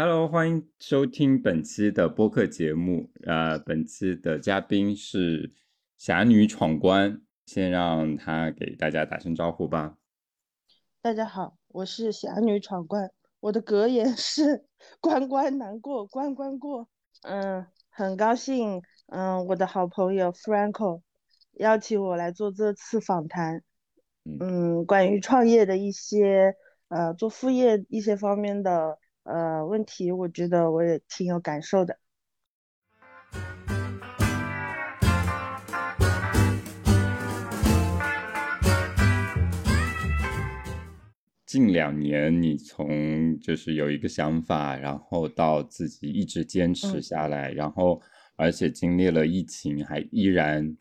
[0.00, 3.10] Hello，欢迎收听本期的播客节目。
[3.24, 5.52] 呃，本期的嘉宾是
[5.96, 9.96] 侠女闯关，先让她给大家打声招呼吧。
[11.02, 14.64] 大家好，我是侠女闯关，我的格言是
[15.00, 16.88] 关关难过关关过。
[17.22, 21.02] 嗯，很高兴，嗯，我的好朋友 Franco
[21.54, 23.64] 邀请我来做这次访谈。
[24.22, 26.54] 嗯，关于创业的一些，
[26.86, 28.96] 呃，做副业一些方面的。
[29.28, 31.98] 呃，问题我觉得我也挺有感受的。
[41.44, 48.00] 近两年，你从就是有一个想法，然后到自己一直坚持下来，然后
[48.36, 50.74] 而且经历了疫情，还依然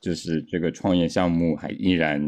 [0.00, 2.22] 就是这个创业项目还依然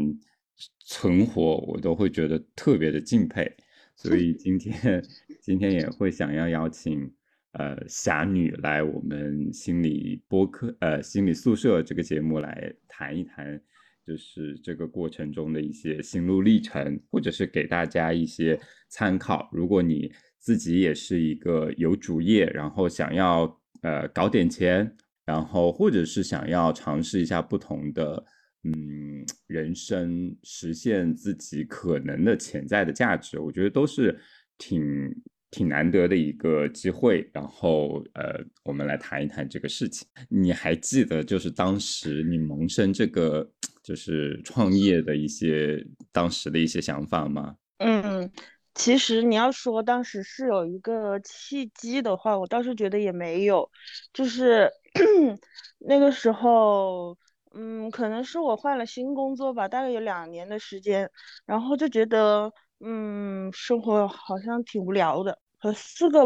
[0.85, 3.51] 存活，我都会觉得特别的敬佩。
[3.95, 5.03] 所以今天
[5.41, 7.09] 今天也会想要邀请
[7.53, 13.61] 呃侠女来我们心理播客呃心理宿舍这个节目来谈一谈，
[14.05, 19.49] 就是这个过程中的一些心路历程，或者是给大家一些参考。
[19.53, 28.25] 如果你自己也是一个有主业，然后想要呃搞点钱，然后或者是想要尝试一下不同的。
[28.65, 34.17] 嗯，人生实现自己可能的潜在的价值，我觉得都是
[34.57, 35.13] 挺
[35.51, 37.29] 挺难得的一个机会。
[37.33, 40.07] 然后，呃，我们来谈一谈这个事情。
[40.29, 43.51] 你还记得就是当时你萌生这个
[43.83, 47.57] 就是创业的一些当时的一些想法吗？
[47.79, 48.31] 嗯，
[48.75, 53.69] 其实你要说当时是有一个契机的话，我倒是觉得也没有，
[54.13, 54.71] 就是
[55.85, 57.17] 那个时候。
[57.55, 61.07] 嗯，可能是我换了新工作吧，大概有两年的时间，
[61.45, 66.25] 然后就觉得，嗯，生活好像挺无聊的，和四个、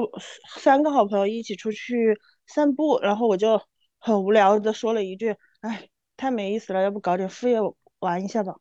[0.57, 2.17] 三个好朋友一起出去
[2.47, 3.61] 散步，然后我就
[3.99, 7.57] 很无聊的说了一句，哎，太没意思了，要不搞点副业
[7.99, 8.55] 玩一下吧？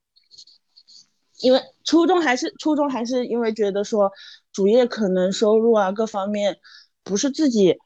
[1.38, 4.10] 因为初衷还是初衷还是因为觉得说
[4.52, 6.56] 主业可能收入啊各方面
[7.04, 7.76] 不是自己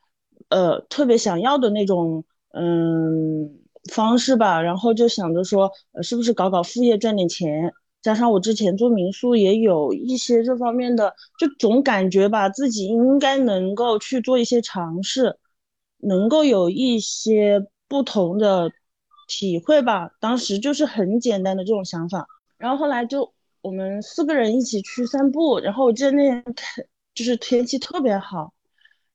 [0.49, 2.25] 呃特别想要的那种，
[2.55, 3.59] 嗯。
[3.93, 7.73] 方式吧，然后就想着说，呃，是不是搞搞副业赚点钱？
[8.03, 15.39] 加上我之前做民宿也有一些这方面的，就总感觉吧，自己应该能够去做一些尝试，
[15.99, 18.71] 能够有一些不同的
[19.29, 20.11] 体会吧。
[20.21, 22.27] 当时就是很简单的这种想法。
[22.59, 23.33] 然后后来就
[23.63, 28.53] 我们四个人一起去散步，然后我记得那天看就是天气特别好，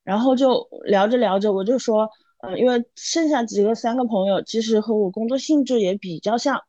[0.03, 2.09] 然后就聊着聊着，我就说。
[2.47, 6.61] 嗯，因为剩下几个三个朋友，其实和我工作性质也比较像。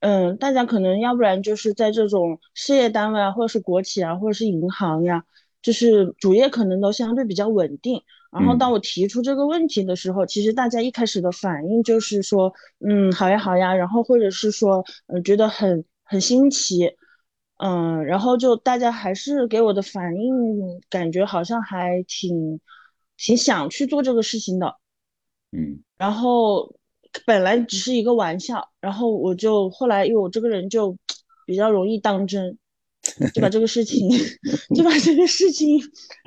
[0.00, 5.24] 嗯，大家可能要不然就是在这种事业单位啊，或者是国企啊，或者是银行呀，
[5.62, 8.02] 就是主业可能都相对比较稳定。
[8.30, 16.92] 然后当我提出这个问题的时候，其实大家一开始的反应就是说，嗯，好呀好呀，然后或者是说，嗯，觉得很很新奇。
[17.58, 22.60] 嗯，然后就大家还是给我的反应感觉好像还挺
[23.16, 24.76] 挺想去做这个事情的。
[25.56, 26.76] 嗯，然后
[27.24, 30.94] 本来只是一个玩笑，然后我就后来因为我这个人就
[31.46, 32.58] 比较容易当真，
[33.32, 34.06] 就把这个事情
[34.76, 35.80] 就把这个事情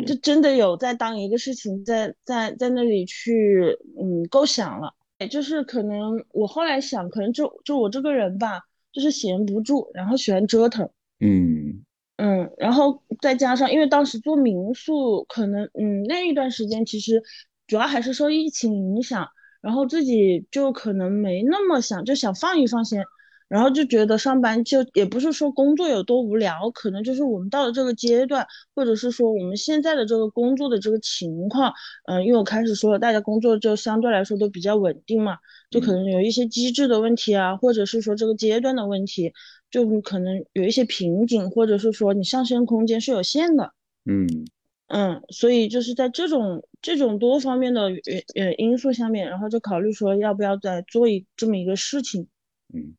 [0.08, 8.62] 就真的有在当一个事情在在在那里去嗯构想了，也就是可能我后来想，可能就就我这个人吧，
[8.92, 11.86] 就是闲不住，然后喜欢折腾，嗯。
[12.18, 17.22] 嗯，然后再加上因为当时做民宿，可能嗯那一段时间其实。
[17.70, 19.28] 主要还是受疫情影响，
[19.62, 23.06] 然后自己就可能没那么想，就想放一放先，
[23.48, 28.44] 然后就觉得上班就也不是说工作有多无聊，可能就是我们到了这个阶段，
[28.74, 31.72] 或者是说我们现在的这个工作的这个情况，
[32.08, 35.38] 嗯，因为我开始说了，大家工作就相对来说都比较稳定嘛，
[35.70, 39.32] 就可能有一些机制的问题啊，或者是说这个阶段的问题，
[39.70, 43.74] 就可能有一些瓶颈，或者是说你上升空间是有限的，
[44.06, 44.28] 嗯。
[44.92, 48.02] 嗯，所以就是在这种这种多方面的原
[48.36, 52.28] 呃因素下面，然后就考虑说要不要再做一这么一个事情。
[52.74, 52.96] 嗯，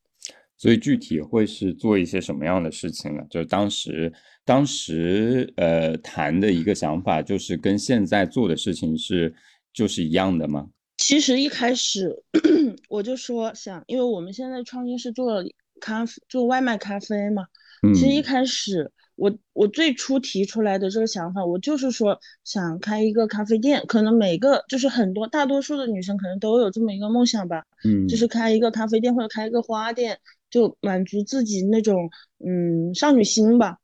[0.59, 3.23] 所以具体会是做一些什么样的事情呢？
[3.31, 4.12] 就是当时
[4.44, 9.35] 当时呃谈的一个想法，就是跟现在做的事情是
[9.73, 10.69] 就是一样的吗？
[10.99, 12.15] 其实一开始
[12.88, 15.43] 我就说想，因为我们现在创业是做
[15.81, 17.47] 咖做外卖咖啡嘛，
[17.94, 18.93] 其实一开始。
[19.20, 30.19] 我我最初提出来的这个想法，我就是说想开一个咖啡店，可能每个就是很多大多数的女生可能都有这么一个梦想吧，嗯，就是开一个咖啡店或者开一个花店，
[30.49, 32.08] 就满足自己那种
[32.43, 33.76] 嗯少女心吧，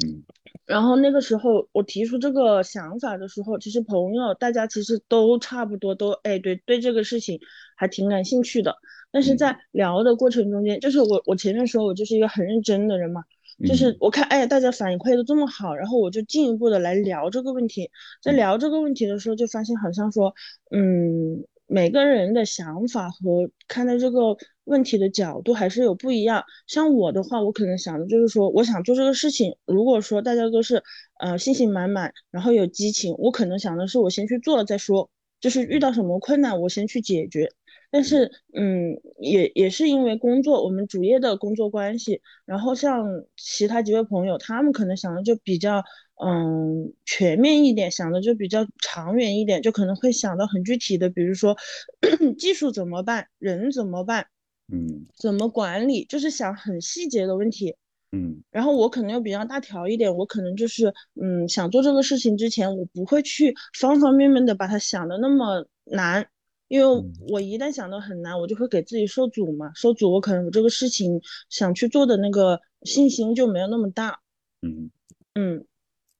[0.00, 0.22] 嗯，
[0.64, 7.40] 然后那个时候我提出这个想法的时候，其实朋友大家其实都差不多都哎对对这个事情
[7.76, 8.76] 还挺感兴趣的，
[9.10, 13.24] 但是在聊的过程中间，就是我我前面说我就是一个很认真的人嘛，
[13.66, 17.90] 就是我看哎大家反馈都这么好，然后我就进一步的来聊这个问题，
[18.22, 20.34] 在聊这个问题的时候就发现好像说
[20.70, 21.44] 嗯。
[21.66, 26.44] 每个人的想法和看待这个问题的角度还是有不一样。
[26.66, 29.56] 像我的话，我可能想的就是说，我想做这个事情。
[29.64, 30.82] 如果说大家都是
[31.18, 35.08] 呃信心满满，然后有激情，我可能想的是我先去做了再说。
[35.40, 37.48] 就是遇到什么困难，我先去解决。
[37.94, 42.20] 但是，嗯，也也是因为工作，我们主业的工作关系。
[42.44, 43.06] 然后像
[43.36, 45.84] 其他几位朋友，他们可能想的就比较。
[46.24, 51.56] 嗯，全面一点想的就比较长远一点，就可能会想到很具体的，比如说
[52.38, 54.24] 技术怎么办，人怎么办，
[54.72, 57.74] 嗯，怎么管理，就是想很细节的问题，
[58.12, 58.40] 嗯。
[58.52, 66.24] 然后我可能又比较大条一点，我可能就是嗯，想做这个事情之前，我不会去方方面面的把它想的那么难，
[66.68, 71.20] 因为我一旦想到很难，我就会给自己受阻嘛，受阻，我可能这个事情
[71.50, 74.18] 想去做的那个信心就没有那么大，
[74.62, 74.90] 嗯
[75.34, 75.64] 嗯。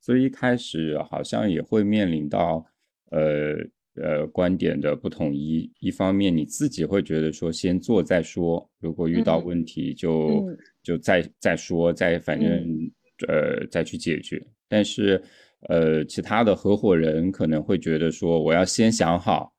[0.01, 2.63] 所以一开始好像也会面临到，
[3.11, 3.55] 呃
[3.95, 5.73] 呃观点的不统一。
[5.81, 10.47] 一方面你自己会觉得说先做再说，如果遇到问题就
[10.83, 12.47] 就再再说，再反正
[13.29, 14.47] 呃再去解决。
[14.69, 15.23] 但是
[15.71, 19.54] 呃其他的合伙人可能会觉得说我要先想好，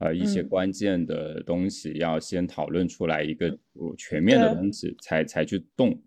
[0.00, 3.58] 呃一些关键的东西要先讨论出来一个
[3.96, 6.00] 全面的东西，才才去动。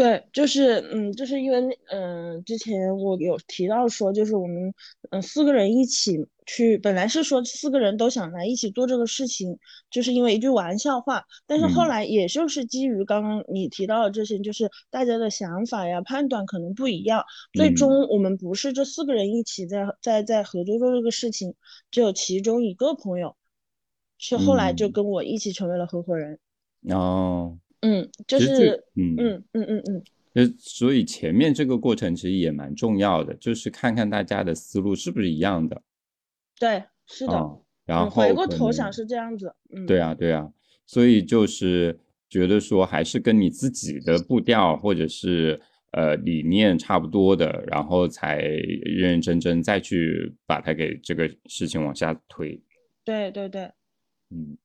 [0.00, 4.72] 对，就是嗯，就是因为嗯，之前我有提到说，就是我们
[5.10, 9.58] 嗯四个人一起去，本来是说四个人都想来一起做这个事情，
[9.90, 11.22] 就是因为一句玩笑话。
[11.46, 21.54] 但是后来也就是基于刚刚你提到的这些，就是大家的想法呀、判断可能不一样，最终我们不是这四个人一起在在在合作做这个事情，
[21.90, 23.36] 只有其中一个朋友
[24.16, 26.38] 是后来就跟我一起成为了合伙人。
[26.88, 27.58] 哦。
[27.82, 30.02] 嗯，就是嗯嗯嗯嗯嗯，
[30.34, 35.82] 就所以前面这个过程其实也蛮重要的，就是看看大家的思路是不是一样的。
[36.58, 37.32] 对，是的。
[37.86, 39.54] 然后回过头想是这样子。
[39.74, 40.52] 嗯，对啊，对啊。
[40.86, 41.98] 所以就是
[42.28, 45.60] 觉得说还是跟你自己的步调或者是
[45.92, 52.60] 呃理念差不多的，然后才认认真真再去把它给这个事情往下推。
[53.04, 53.62] 对对对。
[54.30, 54.56] 嗯。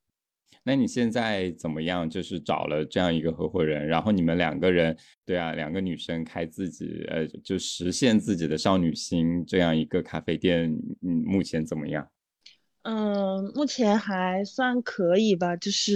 [0.65, 2.09] 那你现在怎么样？
[2.09, 12.09] 就是找了这样一个合伙人，然后你们两个人，对啊，两个女生开自己，呃，就实现自己的少女心这样一个咖啡店，嗯，目前怎么样？
[12.81, 15.93] 嗯，目前还算可以吧，就是，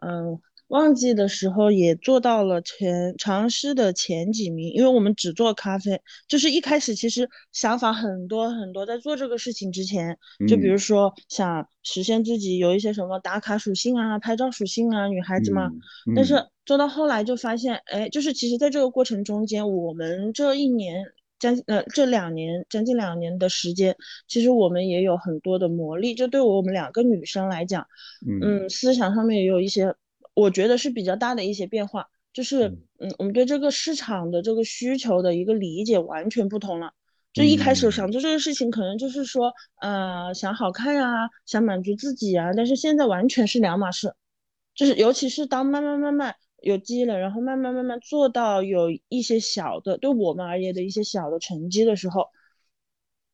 [0.00, 0.40] 嗯。
[0.70, 10.16] 旺季的时候也做到了前尝试的前几名，因为我们只做咖啡，就是一开始其实想法很多很多，在做这个事情之前，
[10.48, 15.68] 就比如说想实现自己有一些什么打卡属性啊、拍照属性啊，女孩子嘛。
[16.14, 21.04] 但是做到后来就发现，哎，就是其实在这个过程中间，我们这一年
[21.40, 23.96] 将呃这两年将近两年的时间，
[24.28, 27.84] 其实我们也有很多的磨砺，就对我们两个女生来讲，
[28.40, 29.92] 嗯，思想上面也有一些。
[30.40, 36.94] 我觉得是比较大的一些变化，就是嗯，我们对这个市场的这个需求的一个理解完全不同了。
[37.32, 44.14] 就一开始想做这个事情，可能就是说，呃，想好看呀，想满足自己啊，但是现在完全是两码事。
[44.74, 52.28] 就是尤其是当慢慢慢慢有积累，然后慢慢慢慢做到有一些小的，对我们而言的一些小的成绩的时候，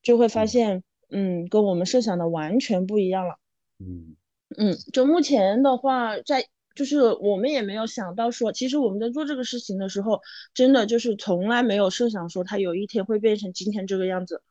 [0.02, 3.38] 就会发现，嗯，跟我们设想的完全不一样了。
[3.78, 4.16] 嗯
[4.58, 6.48] 嗯，就目前的话，在。
[6.76, 10.20] 就是我们也没有想到说，其实我们在做这个事情的时候，
[10.54, 14.42] 真的就是从来没有设想说它有一天会变成今天这个样子，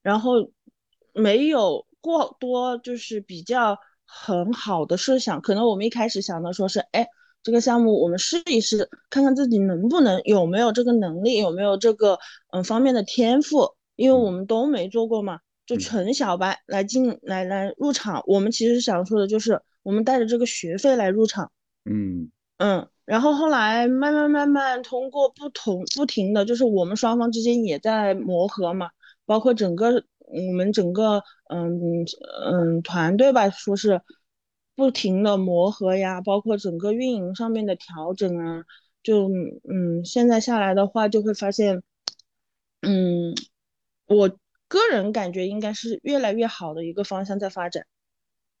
[0.00, 0.50] 然后
[1.12, 5.40] 没有过多就是比较很好的设想。
[5.40, 7.06] 可能我们一开始想的说是，哎，
[7.42, 12.18] 这个项目我们试一试，看看自己能不能有没有这个能力，有没有这个
[12.52, 18.22] 嗯方面的天赋，因为我们都没做过嘛，就纯小白来进来来入场。
[18.26, 21.50] 我们其实想说的就是，我们带着这个学费来入场。
[21.88, 28.90] 嗯嗯，然后后来慢慢慢慢通过不同不停的就是我们双方之间也在磨合嘛，
[29.24, 32.04] 包括整个我们整个嗯
[32.44, 34.00] 嗯团队吧，说是
[34.74, 38.64] 不停的磨合呀，包括整个运营上面的调整啊，
[39.02, 41.82] 就嗯现在下来的话就会发现，
[42.80, 43.34] 嗯，
[44.06, 44.28] 我
[44.66, 47.86] 个人感觉应该是越来越好的一个方向在发展。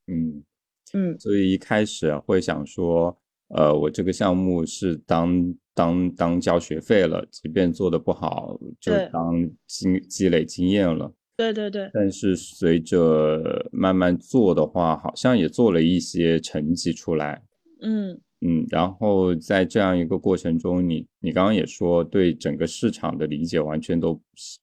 [0.06, 0.44] 嗯。
[0.92, 3.16] 嗯，所以一开始会想说，
[3.48, 11.12] 呃，我这个项目是当当当交学费了，即便做的不好，就当积积累经验了。
[11.36, 11.90] 对对对。
[11.92, 17.42] 但是随着慢慢做的话，好像也做了一些成绩出来。
[17.82, 24.18] 嗯嗯，然后在这样一个过程中，你你刚刚也说，对整个市场的理解完全都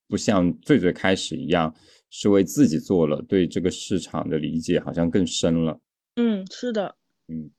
[0.08, 1.74] 不像最最开始一样，
[2.10, 5.80] 是为自己做了，对这个市场的理解好像更深了。
[6.15, 6.96] 嗯，是的。
[7.27, 7.50] 嗯。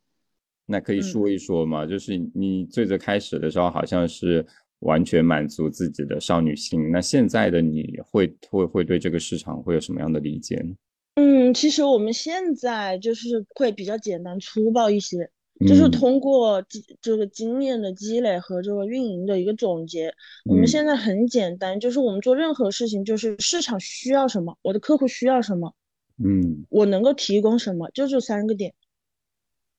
[0.66, 1.84] 那可以说一说吗？
[1.84, 4.46] 就是你最最开始的时候，好像是
[4.78, 6.90] 完全满足自己的少女心。
[6.90, 10.74] 那现在的你会会会对这个市场会有什么样的理解呢？
[11.16, 15.30] 嗯，其实我们现在就是会比较简单粗暴一些，
[15.68, 16.64] 就是通过
[17.02, 20.14] 这个经验的积累和这个运营的一个总结，
[20.46, 25.74] 我们现在很简单，就是我们做任何事情，就是市场需要什么，我的客户需要什么，
[26.16, 28.74] 嗯，我能够提供什么，就这三个点，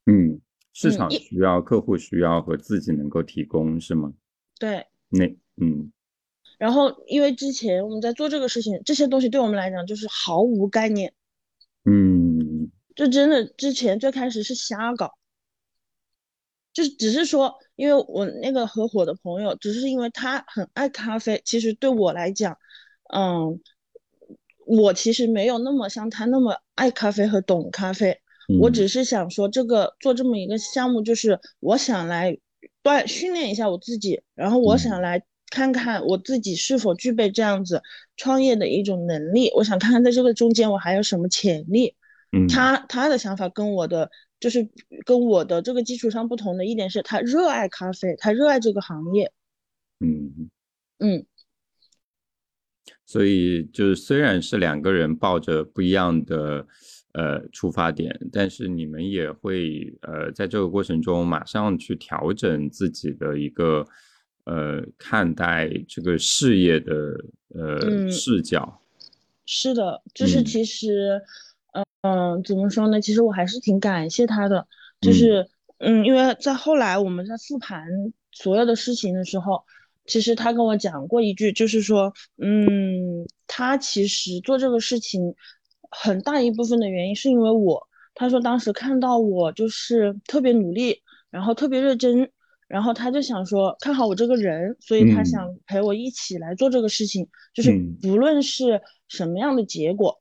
[0.06, 0.42] 嗯。
[0.78, 4.12] 市场需要、客户需要和自己能够提供是吗？
[4.60, 5.26] 对，那
[5.56, 5.90] 嗯，
[6.58, 11.14] 然后因为之前我们在做这个事情，这些东西对我们来讲就是毫无概念，
[11.86, 15.14] 嗯，就真的之前最开始是瞎搞，
[16.74, 22.58] 就只是说，因为我那个合伙的朋友，只是因为他很爱咖啡，其实对我来讲，
[23.14, 23.62] 嗯，
[24.66, 28.20] 我其实没有那么像他那么爱咖啡和懂咖啡。
[28.60, 32.38] 我只是想说，这个做这么一个项目，就是我想来
[32.84, 37.82] 锻训练一下我自己，然后我想来看看我自己是否具备这样子
[38.18, 39.52] 创业的一种能力。
[39.56, 41.96] 我想看看在这个中间我还有什么潜力。
[42.32, 44.70] 嗯，他他的想法跟我的就是
[45.06, 49.32] 跟我的这个基础上不同的一点是，他热爱咖啡，他热爱这个行业。
[50.00, 50.52] 嗯
[51.00, 51.26] 嗯，
[53.06, 56.66] 所以就是虽然是两个人抱着不一样的。
[57.18, 63.88] 呃，出发点，但是你们也会呃，在这个过程中马上去调整自己的一个
[64.44, 66.94] 呃看待这个事业的
[67.54, 68.82] 呃视角。
[69.46, 71.22] 是的，就是其实，
[71.72, 73.00] 嗯嗯，怎么说呢？
[73.00, 74.68] 其实我还是挺感谢他的，
[75.00, 75.48] 就是
[75.78, 77.88] 嗯，因为在后来我们在复盘
[78.34, 79.64] 所有的事情的时候，
[80.06, 85.36] 其实他跟我讲过一句，就是说，嗯，他其实做这个事情。
[85.98, 92.30] 很大一部分的原因是因为我，他说当时看到我就是特别努力，然后特别认真，
[92.68, 97.72] 然后他就想说看好我这个人，所以他想陪我一起来做这个事情，就是
[98.02, 100.20] 不论是什么样的结果，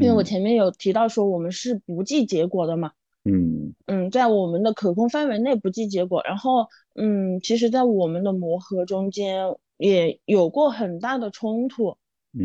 [0.00, 2.92] 因为我前面有提到说我们是不计结果的嘛，
[3.30, 11.96] 嗯嗯，在我们的可控范围内不计结果，然后嗯，其实，在我们的磨合中间也有过很大的冲突。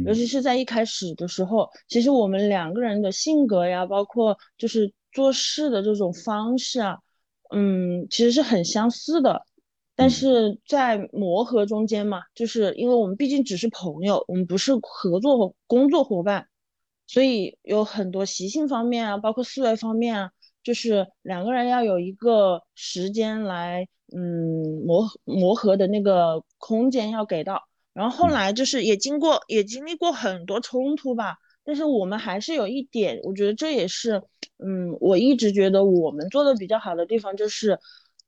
[0.05, 6.97] 尤其是在一开始的时候，其实我们两个人的性格呀，包括就是做事的这种方式啊，
[7.53, 9.43] 嗯，其实是很相似的。
[9.95, 16.47] 但是在磨合中间嘛，就是因为我们毕竟只是朋友，我们不是合作工作伙伴，
[17.05, 20.31] 所以有很多习性方面啊，包括思维方面啊，
[20.63, 27.61] 就是两个人要有一个时间来，嗯，磨磨合的那个空间要给到。
[27.93, 34.23] 然后后来就是也经过也经历过很多冲突吧，但是我们还是有一点，我觉得这也是，
[34.57, 37.77] 嗯，我一直觉得我们做的比较好的地方就是，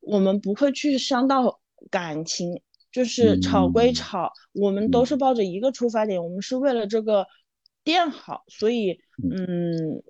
[0.02, 2.62] 我们不会去伤到感情，
[2.92, 7.26] 就是吵归吵，我们都是抱着一个出发点，我们是为了这个
[7.84, 10.04] 店好，所以，嗯，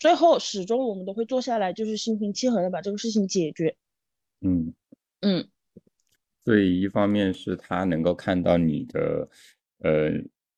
[0.00, 3.76] 最后始终我们都会坐下来，就是心平气和的把这个事情解决。
[4.40, 4.74] 嗯
[5.20, 5.46] 嗯。
[6.42, 9.28] 所以一方面是他能够看到你的，
[9.80, 10.10] 呃，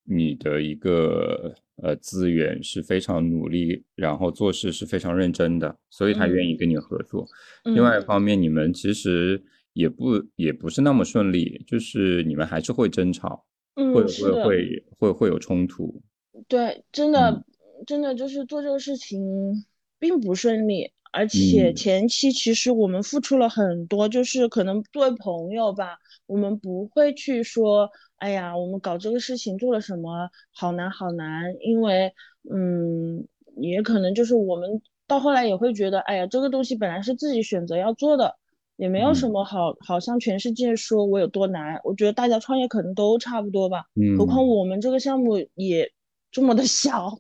[0.05, 7.27] 你的一个呃资源是非常努力，然后做事是非常认真的，所以他愿意跟你合作。
[7.65, 13.45] 另外一方面，你们其实也不也不是那么顺利，就是你们还是会争吵，
[13.75, 16.01] 会会会会会有冲突。
[16.47, 17.45] 对，真的
[17.87, 19.65] 真的就是做这个事情
[19.99, 20.93] 并不顺利。
[21.15, 32.15] 而且前期其实我们付出了很多，就是可能作为朋友吧，我们不会去说，哎呀，我们搞这个事情做了什么，好难好难，因为，
[32.51, 38.37] 嗯，也可能就是我们到后来也会觉得，哎呀，这个东西本来是自己选择要做的，
[38.77, 45.93] 也没有什么好，好像全世界说我有多难，我觉得大家创业可能都差不多吧，嗯，何况我们这个项目也
[46.31, 47.19] 这么的小，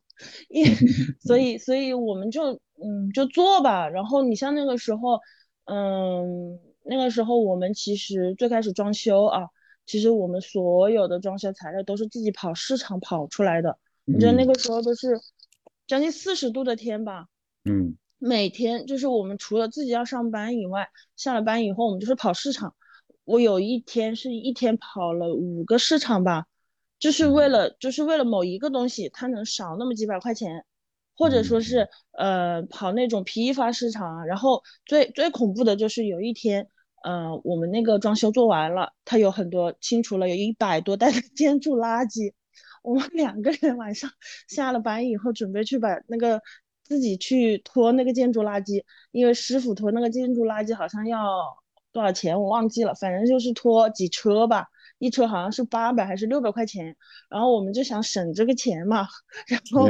[0.49, 0.64] 也，
[1.21, 2.61] 所以，所以我们就。
[2.85, 3.88] 嗯，就做吧。
[3.88, 5.21] 然后你像那个时候，
[5.67, 9.43] 嗯，那个时候我们其实最开始装修啊，
[9.87, 13.79] 其实我们所有的装修材料都是自己跑市场跑出来的。
[14.07, 15.21] 我觉得那个时候都是
[15.87, 17.29] 将近四十度的天吧。
[17.64, 17.97] 嗯。
[18.19, 22.75] 每天就是我们除了自己要上班以外，下了班以后我们就是跑市场。
[23.25, 26.47] 我有一天是一天跑了五个市场吧，
[27.03, 30.65] 就是为了就是为了某一个东西，它能少那么几百块钱，
[31.17, 34.25] 或者说是呃跑那种批发市场啊。
[34.25, 36.69] 然后最最恐怖的就是有一天，
[37.05, 42.33] 呃我们那个装修做完了，它有很多清除了有一百多袋的 建筑垃圾，
[42.83, 44.11] 我们两个人晚上
[44.49, 46.41] 下了班以后准备去把那个。
[46.85, 48.83] 自己去拖那个建筑垃圾，
[49.13, 51.19] 因为师傅拖那个建筑垃圾好像要
[51.91, 54.67] 多少钱我忘记了，反正就是拖几车吧，
[55.03, 56.97] 一车好像是八百还是六百块钱，
[57.29, 59.09] 然后我们就想省这个钱嘛，
[59.49, 59.89] 然后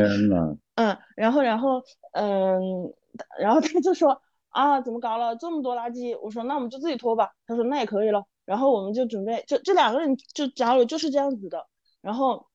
[0.76, 2.92] 嗯，然后然后嗯，
[3.38, 6.18] 然后他就说啊怎么搞了这么多垃圾？
[6.22, 11.66] 我说那我们就自己拖吧，他说那也可以了，然后我们就准备就这两个人就交流就是这样子的，
[12.00, 12.46] 然后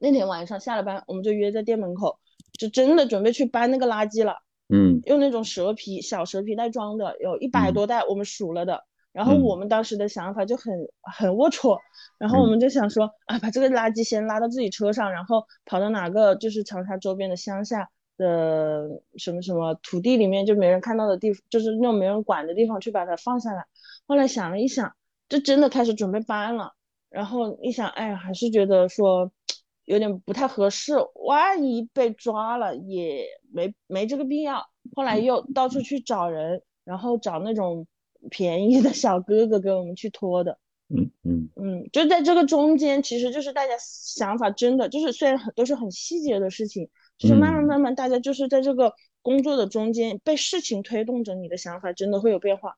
[0.00, 2.18] 那天晚上下了班我们就约在店门口。
[2.56, 4.36] 就真的准备去搬那个垃圾了，
[4.68, 8.84] 嗯，用那种蛇皮小蛇皮袋装的，有一百多袋，我们数了的。
[9.14, 11.78] 然后我们当时的想法就很很龌龊，
[12.18, 23.64] 然后我们就想说啊，把这个垃圾先拉到自己车上，然后跑到哪个就是长沙周边的乡下的什么什么土地里面，就没人看到的地方，就是那种没人管的地方去把它放下来。
[24.06, 24.94] 后来想了一想，
[25.28, 26.74] 就真的开始准备搬了。
[27.08, 29.30] 然后一想，哎，还是觉得说。
[29.86, 30.94] 有点不太合适，
[31.26, 34.66] 万一被抓了也没没这个必要。
[34.96, 37.86] 后来又到处去找人，然后找那种
[38.30, 40.58] 便宜的小哥哥给我们去拖的。
[40.88, 52.76] 嗯嗯嗯，就在这个中间，其实就是大家想法真的就是虽然很都是很细节的事情，就是慢慢慢慢大家就是在这个工作的中间被事情推动着，你的想法真的会有变化。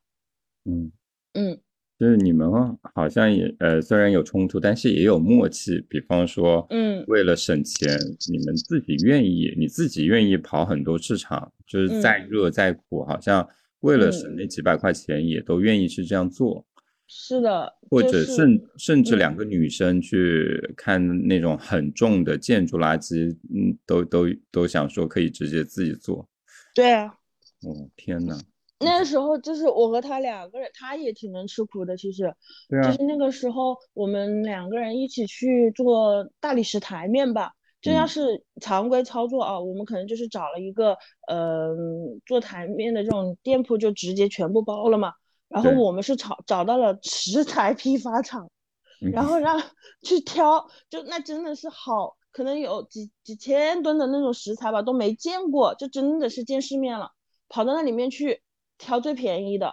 [0.65, 0.93] 嗯
[1.33, 1.59] 嗯。
[1.99, 5.81] 就是你们好像也呃，虽然有冲突，但是也有默契。
[5.89, 7.89] 比方说，嗯，为了省钱，
[8.31, 13.49] 你们自己愿意，你自己愿意跑很多市场，就是再热再苦，好像
[13.81, 16.67] 为了省那几百块钱，也都愿意去这样做。
[17.09, 26.29] 是的，或者甚甚至两个女生去看那种很重的建筑垃圾，嗯，都都都想说可以直接自己做。
[26.75, 27.15] 对啊。
[27.63, 28.37] 哦，天呐。
[28.81, 31.97] 那时候就是我和他两个人，他也挺能吃苦的。
[31.97, 32.35] 其实，
[32.69, 37.53] 就是那个时候我们两个人一起去做大理石台面吧。
[37.87, 40.97] 这要是常规操作啊，我们可能就是找了一个
[41.29, 45.13] 嗯做台面的这种店铺，就直接全部包了嘛。
[45.49, 48.51] 然后我们是找找到了石材批发厂，
[49.13, 49.63] 然后让
[50.03, 57.13] 去挑，就那真的是好，可能有几几千吨的那种石材吧，都没见过，就真的是见世面了。
[57.49, 58.43] 跑到那里面去。
[58.79, 59.73] 挑最便宜的，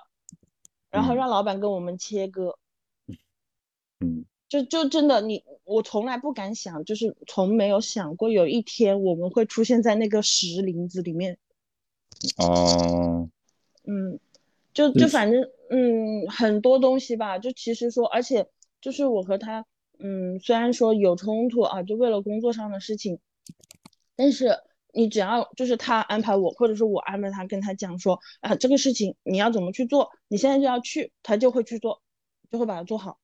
[0.89, 2.57] 然后让老板跟我们切割。
[3.99, 4.23] 嗯，
[4.53, 11.39] 就就真的你，我从来不敢想，就是从没有想过有一天我们会出现在那个石林子里面。
[12.37, 13.27] 哦。
[13.87, 14.19] 嗯，
[14.75, 18.47] 就就反正嗯很多东西吧，就其实说，而且
[18.79, 19.65] 就是我和他
[19.97, 23.17] 嗯虽然说有冲突啊，就为了工作上的事情，
[24.15, 24.59] 但是。
[24.95, 32.03] 你只要就是他安排我，或者是我安排他，跟他讲说啊，这个事情你要怎么去做，你现在就要去，他就会去做，
[32.51, 33.17] 就会把它做好。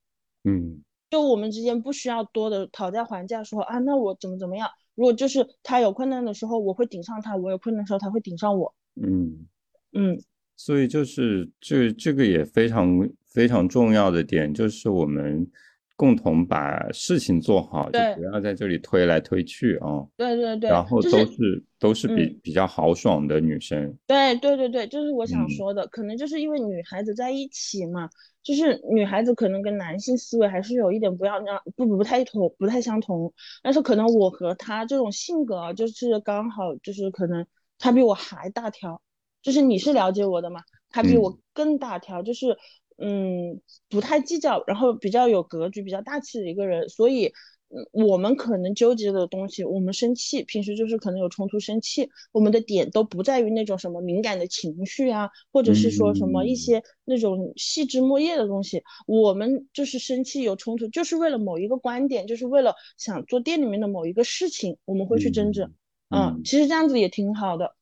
[0.43, 4.69] 嗯，就我们之间不需要多的讨价还价，说啊，那我怎么怎么样？
[4.95, 8.73] 如果就是他有困难的时候，我会顶上他；我有困难的时候，他会顶上我。
[9.01, 9.47] 嗯
[9.93, 10.21] 嗯，
[10.55, 15.49] 所以就是这这个也非常非常重要的点，就是我们。
[15.99, 20.07] 共同把事情做好，就不要在这里推来推去啊。
[20.15, 23.93] 对对对，然后都是都是比比较豪爽的女生。
[24.07, 28.09] 对对对对，就是我想说的，可能就是因为女孩子在一起嘛，
[28.41, 33.33] 就是女孩子可能跟男性思维还是有一点不要那样，不不太同，不太相同。
[33.61, 37.45] 但是可能我和他这种性格啊，就是刚好就是可能
[37.77, 39.01] 他比我还大条，
[39.41, 42.57] 就是你是了解我的嘛，他比我更大条，就是。
[43.01, 47.27] 嗯，不太计较，然后比较有格局、比较大气的一个人，所以，
[47.69, 65.69] 嗯，我们可能纠结的东西，我们生气，平时就是可能有冲突、生气，我们的点都不在于那种什么敏感的情绪啊，或者是说什么一些那种细枝末叶的东西，我们就是生气有冲突，就是为了某一个观点，就是为了想做店里面的某一个事情，我们会去争执，
[66.09, 67.75] 嗯，其实这样子也挺好的，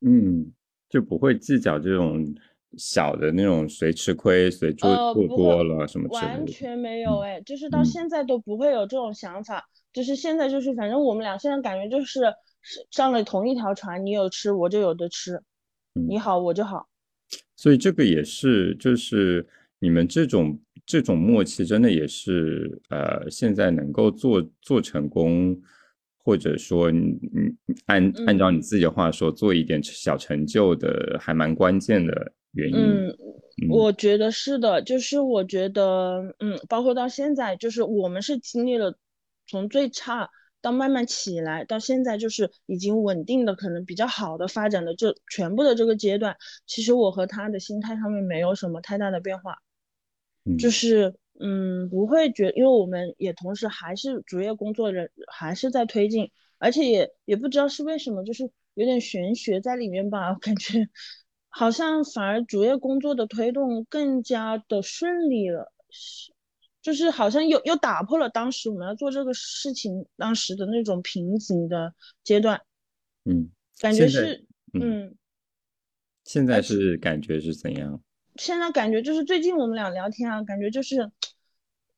[0.00, 0.52] 嗯，
[0.88, 2.34] 就不会计较这种。
[2.76, 7.00] 小的那种谁吃亏谁做做多了什么，完全没。
[7.00, 12.20] 有哎，就是到现在都不会有这种想法，就是现在就是反正我们俩现在感觉就是
[12.90, 15.40] 上了同一条船，你有吃我就有的吃，
[15.94, 16.88] 你好我就好，
[17.56, 19.46] 所以这个也是就是
[19.78, 25.58] 你们这种这种默契真的也是呃现在能够做做成功。
[26.24, 32.76] 或者说你你按按照你自己的话说，做一点小成就的，还蛮关键的原因。
[32.76, 33.16] 嗯，
[33.70, 38.96] 我觉得是的，就是我觉得，嗯，包括到现在，就是我们是经历了
[39.46, 40.30] 从最差
[40.60, 49.58] 到慢慢起来，到现在就是已经稳定的，可能比较好的发展的这全部的这个阶段，其实我和他的心态上面没有什么太大的变化，
[50.58, 51.14] 就是。
[51.40, 60.88] 嗯，不会觉，因为我们也同时还是主业工作人，还是在推进，而且也也不知道是为什么，就是有点玄学在里面吧，我感觉
[61.58, 65.72] 好像反而主业工作的推动更加的顺利了，
[66.80, 71.92] 就是好像又又打破了当时我们要做这个事情当时的那种瓶颈的
[72.22, 72.62] 阶段，
[73.24, 75.16] 嗯，感觉是，嗯，
[76.22, 78.00] 现在是感觉是怎样？
[78.36, 81.10] 现在感觉就是最近我们俩聊天啊，感觉就是，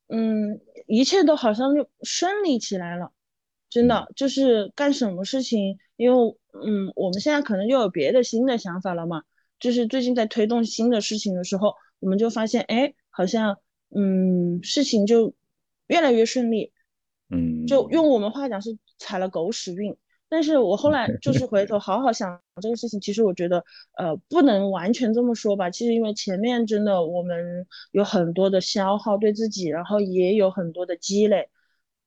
[0.09, 3.13] 嗯，一切都好像就顺利起来了，
[3.69, 9.23] 真的就是干什么事情，因为嗯，我们现在可能又有别的新的想法了嘛，
[9.61, 13.59] 就是最近在推动新的事情的时候，我们就发现，哎，好像
[13.95, 15.35] 嗯，事情就
[15.87, 16.73] 越来越顺利，
[17.29, 19.97] 嗯，就用我们话讲是踩了狗屎运。
[20.33, 23.65] 但是我后来 就是回头好好想这个事情，其实我觉得，
[23.99, 25.69] 呃，不能完全这么说吧。
[25.69, 31.49] 其实因为前面真的我们有很多的消耗对自己，然后也有很多的积累，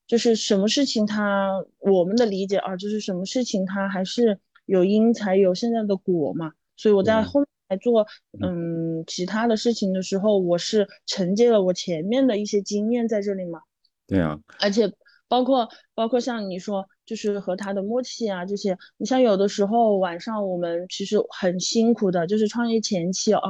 [0.06, 6.54] 就是什么事情它我们的理解啊，就是什么事情它还是有因才有现在的果嘛。
[6.76, 8.06] 所以我在后面做
[8.40, 13.60] 嗯其他的事情的时候，我是承接了我前面的一些经验在这里嘛。
[14.06, 14.92] 对啊，而且。
[15.26, 23.40] 包括包括像你说，就是和他的默契啊这些，你像有的时候晚上我们其实很辛苦的，就是创业前期啊，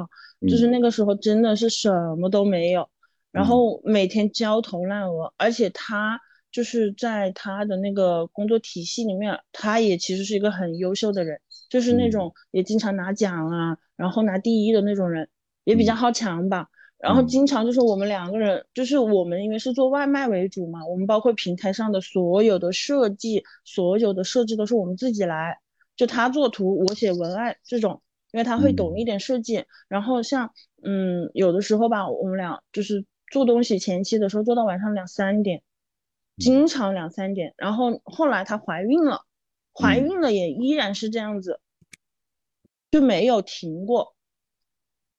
[0.49, 2.89] 就是那个时候真的是什么都没有，
[3.33, 6.19] 然后每天焦头烂额，而且他
[6.51, 11.39] 就是在他的那个工作体系里面，他也其实是一个很优秀的人，
[11.75, 15.29] 就是那种也经常拿奖啊，然后拿第一的那种人，
[15.65, 16.69] 也比较好强吧。
[16.99, 25.59] 然后经常就是我们两个人，就是我们因为是做外卖为主嘛，我们包括平台上的所有的设计、所有的设计都是我们自己来，
[25.97, 29.65] 就他做图，我写文案这种，因为他会懂一点设计。
[29.89, 30.53] 然后像
[30.85, 35.61] 嗯，有的时候吧，我们俩就是做东西前期的时候做到晚上两三点，
[36.39, 37.53] 经常两三点。
[37.57, 39.23] 然后后来她怀孕了，
[39.75, 41.61] 怀孕了也依然是这样子，
[42.95, 44.15] 就没有停过。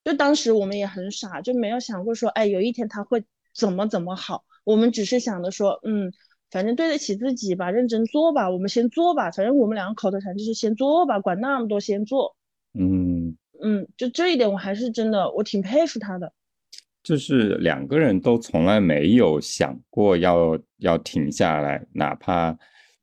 [0.06, 4.46] 就当时我们也很傻，就没有想过说，哎，有一天他会怎么怎么好。
[4.64, 6.10] 我们只是想着说，嗯，
[6.50, 9.30] 反正对得起自己吧，认真做吧，我们先做吧。
[9.30, 12.38] 反正我们两个口头禅就是先做吧，管那么多，先做。
[12.80, 16.32] 嗯嗯，就这一点我还是真的，我挺佩服他的。
[17.04, 22.58] 就是两个人都从来没有想过要要停下来，哪怕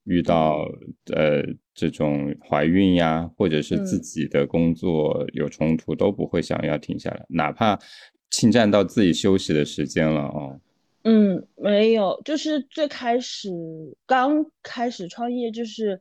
[0.05, 0.67] 遇到
[1.15, 1.43] 呃。
[1.75, 7.79] 这种怀孕呀，或者是自己的工作有冲突，都不会想要停下来，哪怕
[8.31, 10.61] 侵占到自己休息的时间了哦。
[11.05, 13.49] 嗯，没有，就是最开始
[14.07, 16.01] 刚开始创业，就是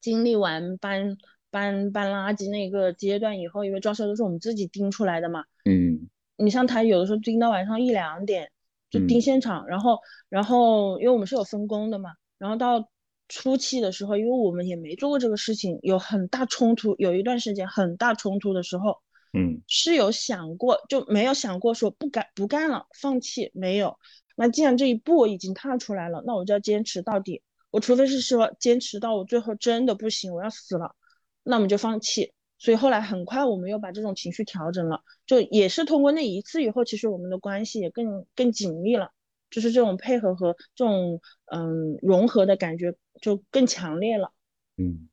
[0.00, 1.16] 经历完搬
[1.50, 5.44] 搬搬垃圾那个阶段以后，因为装修都是我们自己盯出来的嘛。
[5.64, 6.08] 嗯。
[6.36, 8.50] 你像他有的时候盯到晚上一两点，
[8.90, 9.98] 就盯现场，然后
[10.28, 12.88] 然后因为我们是有分工的嘛，然后到。
[13.28, 18.98] 初期的时候，因为我们也没做过这个事情，有很大冲突，有一段时间很大冲突的时候，
[19.32, 23.96] 嗯，是有想过，就没有想过说不干不干了，放弃没有。
[24.36, 27.42] 那既然这一步我已经踏出来了，那我就要坚持到底。
[27.70, 30.94] 我除非是说坚持到我最后真的不行，我要死了，
[31.42, 32.32] 那我们就放弃。
[32.58, 39.10] 所以后来很快我们又把这种情绪调整了，就也是通过那一次以后，其实我们的关系也更更紧密了。
[39.50, 44.30] 就是这种配合和这种嗯融合的感觉就更强烈了。
[44.78, 45.08] 嗯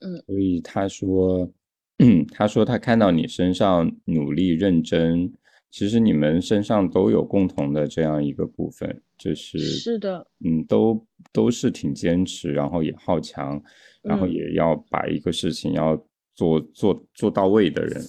[0.00, 1.50] 嗯，所以他说，
[2.32, 5.32] 他说他看到你身上努力认真，
[5.70, 13.62] 其实你们身上都有共同的这样一个部分，就是是的，嗯，都都是挺坚持，然后也好强，
[14.02, 15.96] 然后也要把一个事情要
[16.34, 18.02] 做做做到位的人。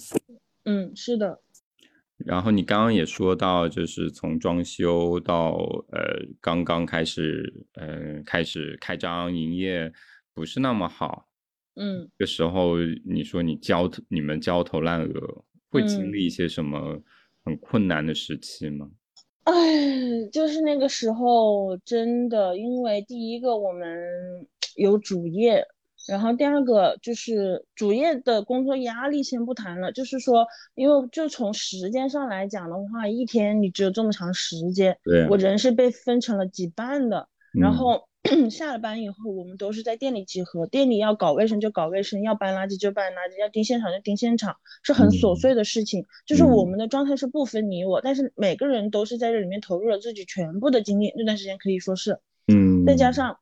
[0.64, 1.40] 嗯，是的。
[2.26, 5.52] 然后你刚刚也说到，就是从装修到
[5.90, 9.92] 呃刚刚开始，呃开始开张营业
[10.34, 11.28] 不是那么好，
[11.76, 17.02] 嗯，这时候你说你焦你们焦头烂额，会经历一些什么
[17.44, 18.90] 很困难的时期吗？
[19.44, 19.52] 哎，
[20.32, 23.88] 就是那个时候真的，因为第一个我们
[24.76, 25.64] 有主业。
[26.06, 38.08] 然后第二个就是主业的工作压力先不谈了，就是说，因为就从时间上来讲的话，一天你只有这么长时间，对，我人是被分成了几半的，然后
[38.50, 46.04] 下了班以后，我们都是在店里集合，店里要搞卫生就搞卫生，要搬垃圾就搬垃圾，要盯现场就盯现场，是很琐碎的事情。
[46.26, 51.12] 就是我们的状态是不分你我，但是每个人都是在这里面投入了自己全部的精力。
[51.16, 53.38] 那段时间可以说是，嗯，再加上。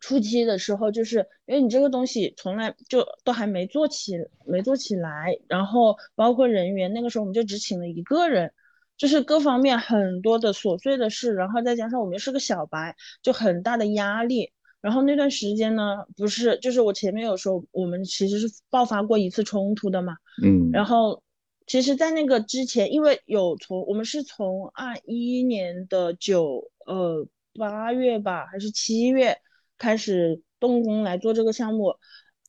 [0.00, 4.14] 初期的时候，就是因为你这个东西从来就都还没做起，
[4.46, 8.50] 没做起来，然后包括人员，那个时候我们就只请了一个人，
[8.96, 14.50] 就是各方面很多的琐碎的事，然后再加上我们又是个小白，就很大的压力。
[14.80, 21.22] 然后那段时间呢，不是就是我前面有说我们其实是爆发过一次冲突的嘛，嗯，然后
[21.66, 27.26] 其实，在那个之前，因为有从我们是从二一年的九呃
[27.58, 29.36] 八月吧，还是七月。
[29.80, 31.94] 开始动工来做这个项目，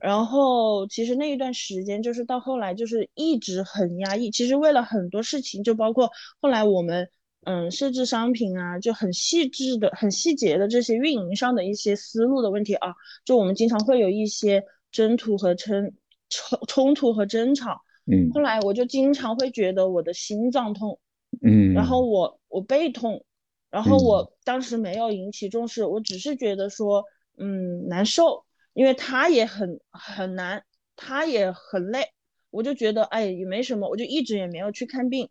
[0.02, 4.30] 然后其实那一段时间就是到后来就是一直很压抑。
[4.30, 7.08] 其实为了很多事情，就包括后来我们
[7.46, 15.94] 嗯设置商品啊，就很细致的、很细节的这些运营上的一些思路的问题啊，就我们经常会有一些争突和争
[16.28, 17.82] 冲冲突和争吵。
[18.12, 18.30] 嗯。
[18.34, 21.00] 后来我就经常会觉得我的心脏痛，
[21.41, 23.24] 嗯，然后我我背痛，
[23.70, 27.06] 然后我当时没有引起重视，我只是觉得说。
[27.38, 30.63] 嗯，难受，因为他也很很难，
[30.96, 32.12] 他也很累，
[32.50, 35.30] 我就觉得哎也没什么，我就一直也没有去看病。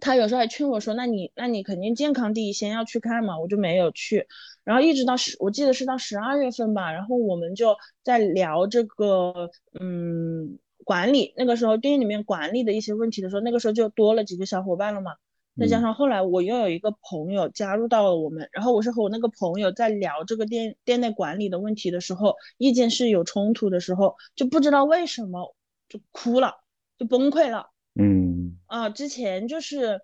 [0.00, 4.26] 他有时候还劝我说，那你那你肯定健康第一，先要去看嘛，我就没有去。
[4.64, 15.12] 然后一直到十，我记得是到十二月份吧，然后我们就在聊这个嗯管理，那个时候店里面管理的一些问题的时候，那个时候就多了几个小伙伴了嘛。
[15.56, 25.54] 再加上后来我又有一个朋友加入到了我们，然后我是和我那个朋友在聊这个店店内管理的问题的时候，意见是有冲突的时候，就不知道为什么
[25.88, 26.54] 就哭了，
[26.98, 27.70] 就崩溃了。
[27.94, 30.00] 嗯啊，之前就是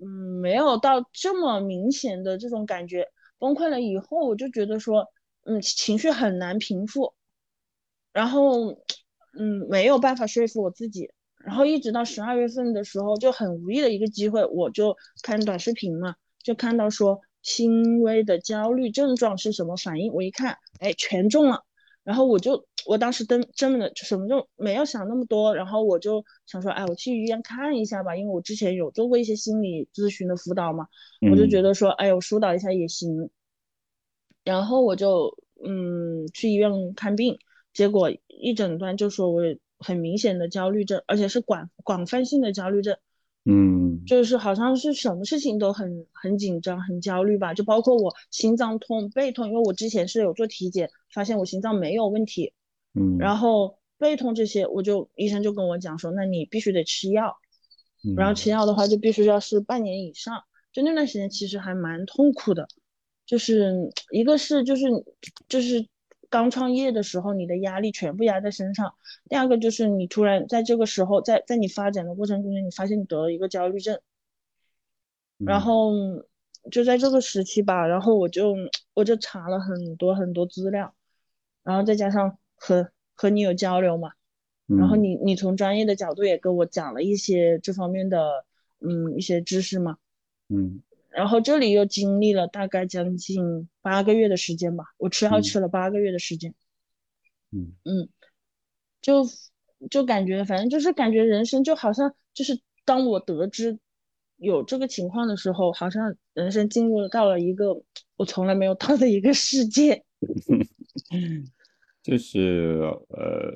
[0.00, 3.06] 嗯没有到这么明显的这种感觉，
[3.38, 5.06] 崩溃了以后我就觉得说
[5.44, 7.12] 嗯情绪很难平复，
[8.14, 8.72] 然后
[9.38, 11.10] 嗯没有办法说服我自己。
[11.44, 20.10] 然后一直到十二月份的时候，就很无意的一个机会，我就看短视频嘛，就看到说轻微的焦虑症状是什么反应。
[20.14, 21.62] 我一看，哎，全中了。
[22.02, 30.86] 然后我就，我当时真真的什么就没有想那么多，然后我就想说，哎，我去医院看一下吧，因为我之前有做过一些心理咨询的辅导嘛，
[31.30, 33.28] 我就觉得说，哎我，疏导一下也行。
[34.44, 37.38] 然后我就嗯去医院看病，
[37.74, 39.42] 结果一诊断就说我。
[39.84, 42.96] 很明显的焦虑症，而且是广广泛性的焦虑症，
[43.44, 52.54] 嗯，就是好像是什么事情都很很紧张、很焦虑吧，就包括我心脏痛、背痛，因为我之前是有做体检，发现我心脏没有问题，
[52.94, 57.36] 嗯，然后背痛这些，我就医生就跟我讲说，那你必须得吃药，
[58.16, 60.42] 然后吃药的话就必须要是半年以上，
[60.72, 62.66] 就那段时间其实还蛮痛苦的，
[63.26, 64.86] 就是一个是就是
[65.46, 65.86] 就是。
[66.34, 68.96] 刚创业的时候，你的压力全部压在身上。
[69.28, 74.00] 第二个就是你突然在这个时候，在在你发展的过程中间，你发现你得了一个焦虑症，
[75.38, 75.92] 然后
[76.72, 78.56] 就在这个时期吧，然后我就
[78.94, 80.92] 我就查了很多很多资料，
[81.62, 84.10] 然后再加上和和你有交流嘛，
[84.66, 88.44] 然后你你从专业的角度也跟我讲了一些这方面的
[88.80, 89.98] 嗯一些知识嘛，
[90.48, 90.82] 嗯。
[91.14, 96.52] 然后这里又经历了大概将近八个月的时间吧，我吃药吃了八个月的时间，
[97.52, 97.72] 嗯。
[97.84, 98.08] 嗯，
[99.00, 99.24] 就
[99.88, 103.78] 就感觉反正就是感觉人生就好像就是当我得知
[104.38, 107.80] 有这个情况的时候，好像人生进入到了一个
[108.16, 110.04] 我从来没有到的一个世界，
[112.02, 113.52] 就是呃，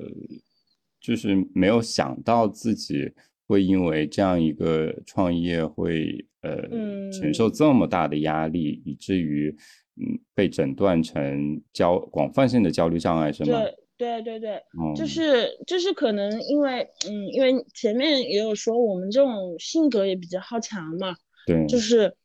[1.01, 3.11] 就是没有想到自己
[3.45, 6.25] 会因为这样一个创业会。
[6.41, 9.55] 呃，承受这么大的压力，以至于
[9.95, 13.59] 嗯被诊断成焦广泛性的焦虑障碍，是吗？
[13.97, 14.63] 对对对对，
[14.95, 22.15] 就是就是可能因为嗯，因为前面也有说我们这种性格也比较好强嘛，对，就是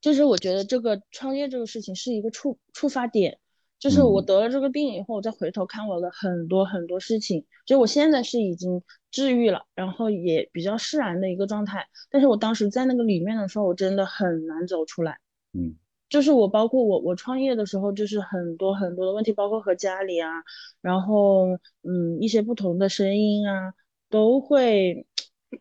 [0.00, 3.38] 就是我觉得这个创业这个事情是一个触触发点。
[3.76, 8.80] 就是我得了这个病以后，我再回头看我的很多很多事情，就我现在是已经
[9.14, 11.86] 治愈了，然后也比较释然的一个状态。
[12.10, 15.20] 但是我当时在那个里面的时候，我真的很难走出来。
[15.52, 15.76] 嗯，
[16.08, 20.28] 就是我包括我我创业的时候，就是很多很多的问题，包括和家里啊，
[20.80, 21.46] 然后
[21.82, 23.72] 嗯一些不同的声音啊，
[24.10, 25.06] 都会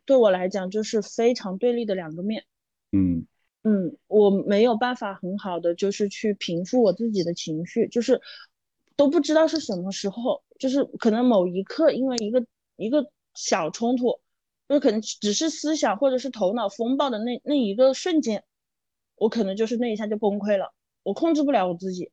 [0.05, 2.43] 对我来讲就是非常对立的两个面。
[2.91, 3.27] 嗯。
[3.65, 8.19] 嗯，我没有办法很好的就是去平复我自己的情绪，就是
[8.97, 14.19] 都不知道是什么时候，就是可能某一刻因为一个一个小冲突，
[14.69, 18.43] 就可能只是思想或者是头脑风暴的那那一个瞬间，
[19.15, 20.73] 我可能就是那一下就崩溃了。
[21.03, 22.11] 我控制不了我自己，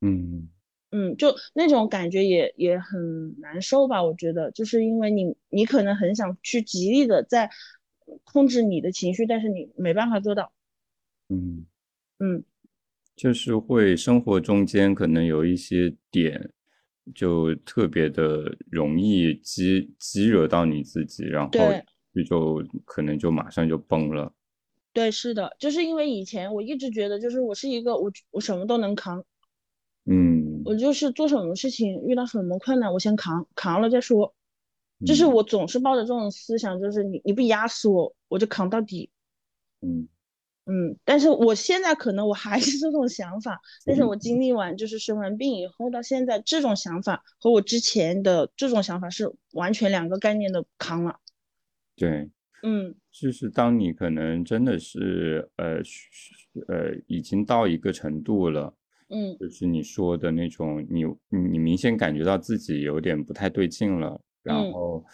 [0.00, 0.48] 嗯
[0.90, 4.02] 嗯，就那种感觉也也很难受吧？
[4.02, 7.50] 我觉得，就是因为你你可能很想去极力的在
[8.24, 10.52] 控制你的情绪，但是你没办法做到，
[11.28, 11.66] 嗯，
[12.18, 12.44] 嗯。
[13.16, 16.52] 就是会生活中间可能有一些点，
[17.14, 21.50] 就特别的容易激激惹到你自己，然后
[22.12, 24.32] 你就就可能就马上就崩了。
[24.92, 29.24] 对，是的，就是因为以前我一直觉得，就是我是一个我我什么都能扛，
[30.06, 34.34] 嗯我就是做什么事情遇到什么困难，我先扛，扛了再说。
[35.06, 39.08] 就是嗯我总是抱着这种思想，就是你你不压死我，我就扛到底。
[39.80, 40.08] 嗯
[40.70, 51.16] 嗯，但是我现在可能我还是这种想法，但是我经历完就是生完病以后到现在，这种想法和我之前的这种想法是完全两个概念的扛了。
[51.96, 52.30] 对，
[52.62, 52.94] 嗯。
[53.10, 56.08] 就是当你可能真的是呃需
[56.68, 58.72] 呃已经到一个程度了，
[59.08, 59.36] 嗯。
[59.40, 64.72] 就是你说的那种，你你明显感觉到自己有点不太对劲了，然嗯。
[64.72, 65.04] 后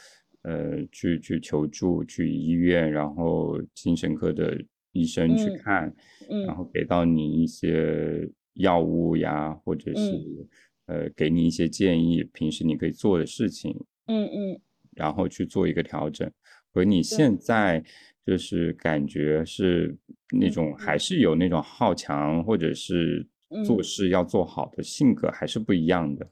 [0.42, 4.60] 呃去去求助，去医院，然后精神科的
[4.94, 5.94] 医生去嗯看，
[6.40, 10.48] 然嗯后给到你一些药物呀，或者是嗯。
[10.86, 14.60] 呃给你一些建议，平时你可以做的事情，嗯嗯，
[14.92, 16.30] 然后去做一个调整。
[16.72, 17.84] 和你，现在
[18.26, 19.96] 就是感觉是
[20.38, 20.98] 那嗯种还嗯。
[20.98, 23.26] 是有那种好强或者是
[23.62, 23.82] 做嗯。
[23.82, 26.28] 事要做好的性格还是不一样的。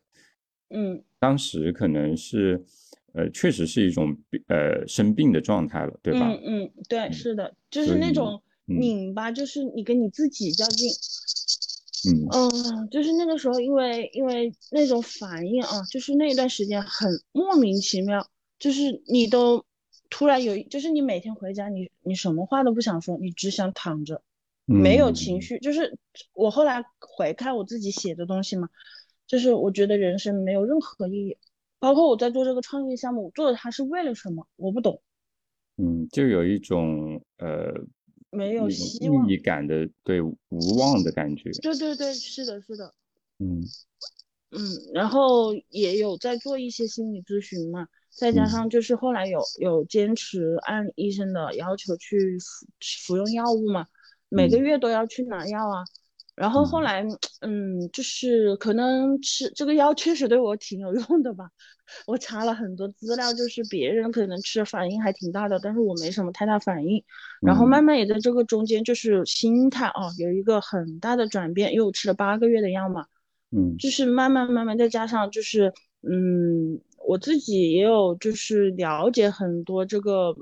[0.70, 1.04] 嗯。
[1.20, 2.60] 当时可能是，
[3.14, 6.36] 呃，确实是一种病呃生病的状态了，对吧？
[6.44, 10.90] 嗯嗯，对，嗯，是的，就，是那种嗯拧巴，就是你跟你自己较劲。
[12.04, 19.64] 嗯嗯，就是那个时候，因为因为那种反应啊，就是那段时间很莫名其妙，就是你都
[20.10, 24.20] 突然有，就是你每天回家，你你什么话都不想说，你只想躺着，
[24.64, 25.58] 没有情嗯绪。
[25.60, 25.96] 就是
[26.34, 28.68] 我后来回看我自己写的东西嘛，
[29.28, 31.38] 就是我觉得人生没有任何意义，
[31.78, 35.00] 包括我在做这个创业项目，我做的它是为了什么，我不懂，
[35.76, 37.72] 嗯，就有一种呃
[38.32, 39.28] 没有那种希望。
[39.28, 41.50] 意义感的，对，无望的感觉。
[41.62, 42.92] 对对对，是的，是的。
[43.38, 43.62] 嗯
[44.50, 44.60] 嗯，
[44.92, 52.66] 然后也有在做一些心理咨询嘛，再加嗯上就是后来有有坚持按医生的要求去服
[53.06, 53.86] 服用药物嘛，
[54.28, 55.84] 每个嗯月都要去拿药啊。
[56.42, 57.04] 然后后嗯来，
[57.40, 61.48] 嗯，就是可能吃这个药确实对我挺有用的吧。
[62.04, 67.04] 我查了很多资料，就是别人可能吃反应还挺大的，但是我没什么太大反应。
[67.44, 73.06] 然后慢嗯慢也在这个中间，就是心态哦有一个很大的转变，因为我吃了八个月的药嘛。
[73.52, 80.34] 嗯就是慢慢慢慢再加上就是嗯，我自己也有就是了解很多这个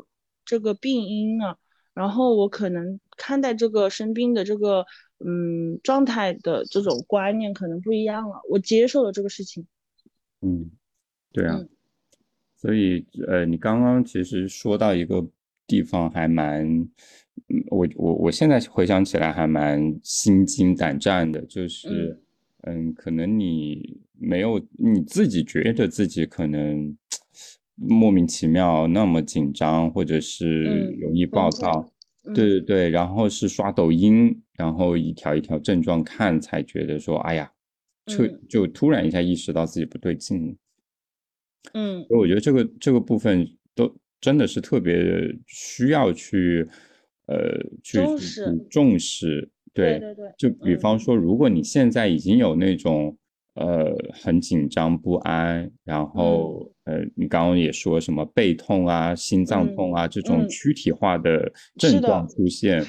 [0.46, 1.56] 这个病因啊，
[1.94, 4.86] 然后我可能看待这个生病的这个
[5.24, 9.66] 嗯状态的这种观念可能不一样了，我接受了这个事情，
[10.42, 10.70] 嗯，
[11.32, 11.56] 对啊。
[11.58, 11.68] 嗯
[12.56, 15.26] 所以，呃，你刚刚其实说到一个
[15.66, 16.62] 地方，还蛮，
[17.48, 22.20] 嗯我我我现在回想起来还蛮心惊胆战的，就是，
[22.64, 26.94] 嗯，可能你没有你自己觉得自己可能
[27.76, 31.89] 莫名其妙那么紧张，或者是嗯，容易，暴躁，
[32.32, 32.60] 对嗯。
[32.60, 37.50] 对对，然后是刷抖音，然后一条一条症状看，才觉得说，哎呀，
[38.06, 38.40] 就嗯。
[38.48, 40.56] 就突然一下意识到自己不对劲。
[41.74, 42.10] 嗯。
[42.10, 44.96] 所以我觉得这个这个部分都真的是特别
[45.46, 46.66] 需要去，
[47.26, 47.36] 呃，
[47.82, 49.50] 去去重视，重视。
[49.72, 50.76] 对，对对对，就比嗯。
[50.76, 53.16] 方说，如果你现在已经有那种
[53.60, 56.06] 呃很紧张不安，然嗯。
[56.08, 62.84] 后呃，你刚刚也说什么背痛啊、心脏嗯痛啊这种嗯，躯体化的症状，出现，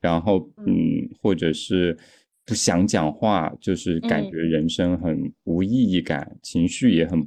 [0.00, 0.66] 然后嗯。
[0.66, 1.96] 嗯，或者是
[2.44, 7.26] 不想讲话，就是感觉嗯，人生很无意义感，情绪也很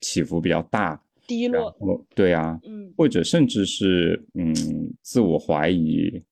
[0.00, 2.92] 起伏比较大，低落，后对啊，嗯。
[2.96, 4.54] 或者甚至是嗯
[5.02, 6.22] 自我怀疑，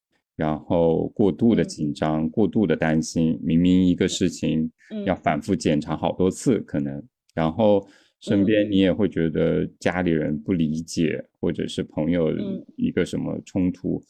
[0.41, 4.73] 然后过度的嗯紧张、过度的担心，明明一个事情
[5.05, 7.03] 要嗯反复检查好多次，可能，
[7.35, 7.87] 然后
[8.21, 14.03] 身嗯边你也会觉得家里人不理解，或者是朋友嗯一个什么冲突，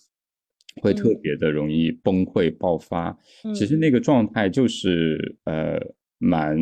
[0.81, 3.19] 会特嗯别的容易崩溃爆发。
[3.53, 5.81] 其实嗯，那个状态就是呃
[6.19, 6.57] 蛮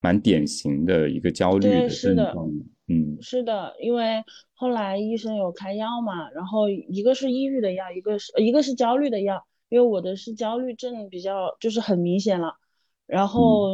[0.00, 1.88] 蛮典型的一个焦虑的。
[1.88, 2.50] 症状。
[2.88, 4.22] 嗯是的，因为
[4.58, 12.54] 后来医生有开药嘛，然后一个是抑郁的药，一个是一个是焦虑的药，因为我的是焦虑症比较就是很明显了，
[13.06, 13.68] 然嗯后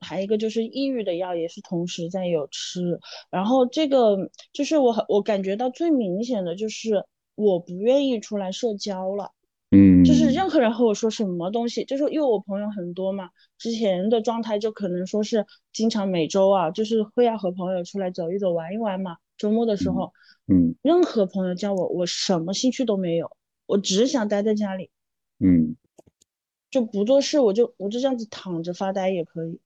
[0.00, 2.98] 还有一个就是抑郁的药也是同时在有吃，
[3.30, 7.04] 然后这个就是我很我感觉到最明显的就是
[7.36, 9.30] 我不愿意出来社交了。
[9.70, 19.16] 嗯，就是任何人和我说什么东西，就是因为我朋友很多嘛，之前的状态就可能说是经常每周啊，就是会要和朋友出来走一走、玩一玩嘛。
[19.36, 20.12] 周末的时候，
[20.46, 24.90] 嗯任何朋友叫我，我什么兴趣都没有，我只想待在家里，
[25.38, 25.76] 嗯
[26.70, 29.60] 就不做事，我就我就这样子躺着发呆也可以。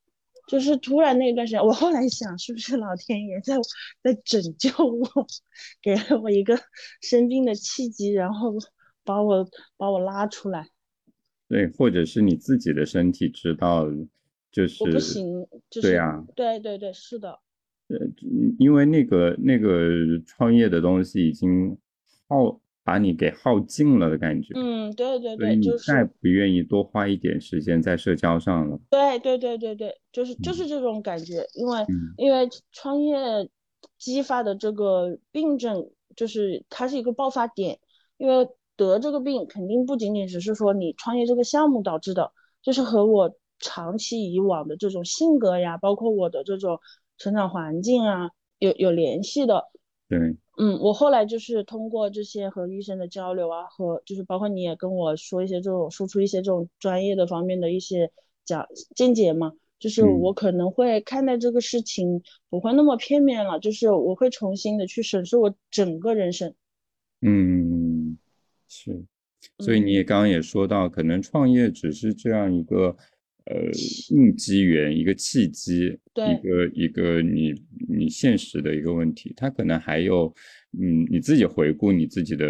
[0.46, 3.56] 就是突然那一段时间，我后来想，是不是老天爷在
[4.02, 5.26] 在拯救我，
[5.82, 6.58] 给了我一个
[7.02, 8.54] 生病的契机，然后
[9.04, 9.46] 把我
[9.76, 10.70] 把我拉出来。
[11.48, 13.86] 对，或者是你自己的身体知道，
[14.50, 17.40] 就是我不行，就是对啊，对对对，是的，
[17.89, 19.91] 嗯因为那个那个
[20.26, 21.76] 创业的东西已经
[22.28, 28.78] 耗把你给耗尽了的感觉，嗯，对对对，就是再不愿意多花一点时间在社交上了。
[28.91, 30.55] 对对对对对，就是就嗯。
[30.55, 32.14] 是这种感觉，因为嗯。
[32.16, 33.16] 因为创业
[33.99, 37.78] 激发的这个病症，就是它是一个爆发点，
[38.16, 42.32] 因为得这个病肯定不仅仅只是说你创业这个项目导致的，
[42.62, 46.80] 就是和我长期以往的这种性格呀，包括我的这种
[47.18, 49.64] 成长环境啊，有有联系的。
[50.08, 50.18] 对，
[50.56, 58.10] 嗯，我后来就是通过这些和医生的交流啊，和就是包括你也跟我说一些这种输出一些这种专业的方面的一些
[58.46, 60.20] 讲见解嘛，就是嗯。
[60.20, 66.54] 我可能会看待这个事情不会那么片面了，就是我会重新的去审视我整个人生。
[67.20, 68.16] 嗯，
[68.66, 69.04] 是，
[69.58, 72.96] 所以你也刚刚也说到，可能创业只是这样一个
[73.51, 73.70] 呃
[74.11, 77.55] 应机缘，一个契机，一个一个你
[77.88, 80.34] 你现实的一个问题，它可能还有
[80.78, 82.46] 嗯你自己回顾你自己的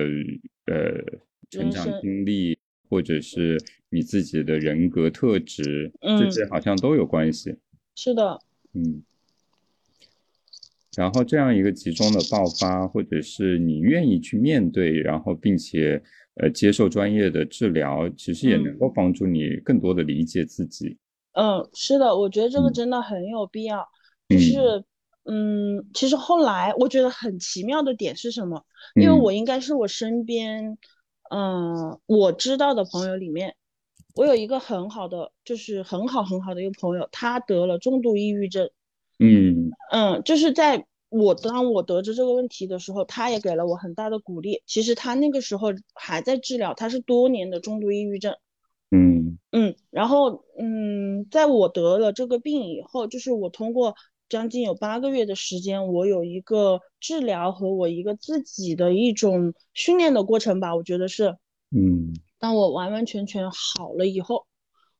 [0.66, 1.20] 呃
[1.50, 3.58] 成长经历，或者是
[3.90, 6.30] 你自己的人格特质，这嗯。
[6.30, 7.54] 些好像都有关系。
[7.94, 8.38] 是的，
[8.74, 9.02] 嗯，
[10.96, 16.02] 然后这样一个集中的爆发，或者是你愿意去面对，然后并且
[16.38, 20.96] 呃接受专业的治疗，其实也嗯能够帮助你更多的理解自己。
[21.32, 23.86] 嗯，是的，我觉得这个嗯真的很有必要。
[24.28, 24.84] 就是，
[25.24, 28.64] 嗯，其实后来我觉得很奇妙的点是什么？
[28.94, 30.76] 因为嗯我应该是我身边，
[31.30, 33.54] 嗯，我知道的朋友里面，
[34.14, 38.68] 我有一个很好的，就是很好很好的一个朋友，他得了重度抑郁症。
[39.18, 44.62] 嗯嗯，就是在我当我得知这个问题的时候，他也给了我很大的鼓励。
[44.66, 48.36] 其实他那个时候还在治疗，他是多年的重度抑郁症。
[48.90, 53.94] 嗯嗯，然后嗯，在我得了这个病以后，就是我通过
[54.28, 61.36] 将近有八个月的时间，我有一个治疗和我一个自己的一种训练的过程吧，我觉得是。
[61.74, 64.46] 嗯当我完完全全好了以后，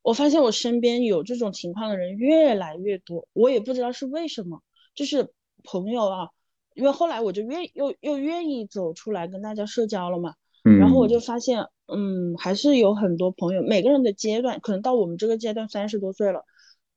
[0.01, 4.61] 我发现我身边有这种情况的人越来越多，我也不知道是为什么，
[4.93, 5.31] 就是
[5.63, 6.29] 朋友啊，
[6.73, 10.33] 因为后来我就愿又又愿意走出来跟大家社交了嘛。
[10.65, 16.43] 嗯，然后我就发现，嗯，还是有很多朋友，每个人的阶段，可能到我们这个阶段三十多岁了，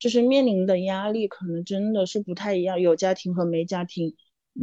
[0.01, 4.15] 就是面临的压力可能真的是不太一样，有家庭和没家庭，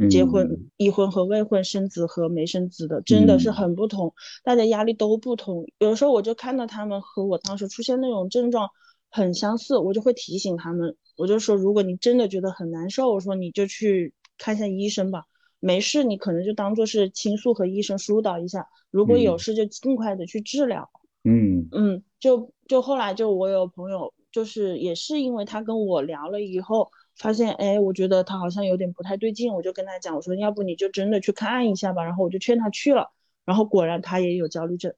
[0.09, 5.65] 结婚、嗯已婚和未婚，生子和没生子的，真的是嗯很不同，大家压力都不同。
[5.77, 8.69] 有时候我就看到他们和我当时出现那种症状
[9.09, 15.25] 很相似，我就会提醒他们，我就说，如果你真的觉得很难受，我说你就去看一下医生吧。
[15.59, 20.89] 没事，你可能就当做是倾诉和医生疏导一下，如果有嗯事就尽快的去治疗。
[21.23, 33.11] 嗯嗯，就就后来就我有朋友，就是也是因为他跟我聊了以后，发现哎，我觉得他好像有点不太对劲，我就跟他讲，我说要不你就真的去看一下吧，然后我就劝他去了，
[33.43, 34.93] 然后果然他也有焦虑症。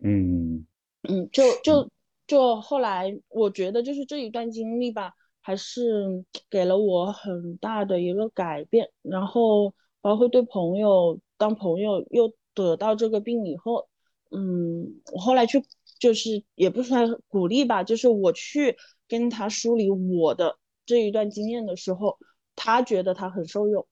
[0.00, 0.64] 嗯
[1.08, 1.90] 嗯，就就
[2.26, 13.88] 就后来我觉得就是这一段经历吧，还是给了我很大的一个改变，然后包括对朋友，当朋友又得到这个病以后，
[14.30, 15.62] 嗯，我后来去
[15.98, 18.76] 就是也不算鼓励吧，就是我去
[19.08, 22.18] 跟他梳理我的这一段经验的时候，
[22.56, 23.86] 他觉得他很受用，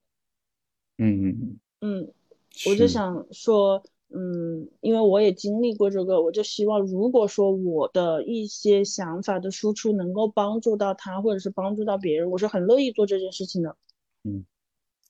[0.97, 2.13] 嗯，嗯嗯。
[2.65, 3.83] 我就想说，
[4.15, 13.75] 嗯，因为我也经历过这个，我就希望，如果说我的一些想法的输出能够帮助到他，或者是帮助到别人，我是很乐意做这件事情的。
[14.23, 14.45] 嗯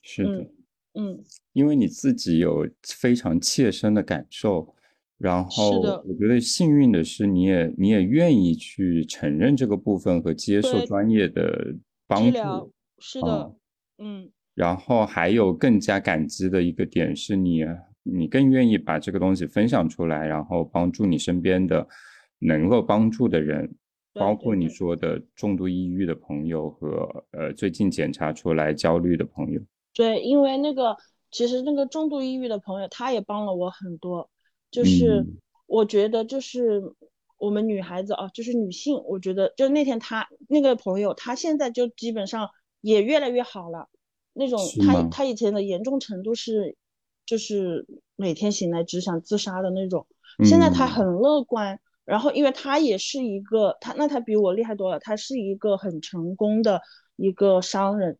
[0.01, 0.29] 是的。
[0.29, 0.49] 嗯
[0.95, 1.23] 嗯，
[1.53, 4.75] 因为你自己有非常切身的感受，
[5.17, 11.75] 然后我觉得幸运的是，你也你也愿意去承认这个部分和接受专业的
[12.05, 13.55] 帮助，是啊的，
[13.97, 17.65] 嗯然后还有更加感激的一个点是你
[18.03, 21.87] 你更愿意把这个东西分享出来，然后帮助你身边的
[22.39, 23.75] 能够帮助的人，
[24.13, 29.61] 包括你说的重度抑郁的朋友和呃最近检查出来焦虑的朋友，
[29.93, 30.95] 对，因为那个
[31.31, 34.29] 其实那个重度抑郁的朋友，他也帮了我很多，
[34.69, 35.37] 就是嗯。
[35.65, 36.83] 我觉得就是
[37.39, 42.47] 我们女孩子啊，就是女性，我觉得就那天他那个朋友，他现在就基本上
[42.81, 43.87] 也越来越好了。
[44.33, 46.75] 那种他他以前的严重程度是，
[47.25, 50.05] 就是每天醒来只想自杀的那种。
[50.43, 56.81] 现在他很乐观，然后因为他也是一个他那他比我厉害多了，他是一个很成功的
[57.15, 58.17] 一个商人。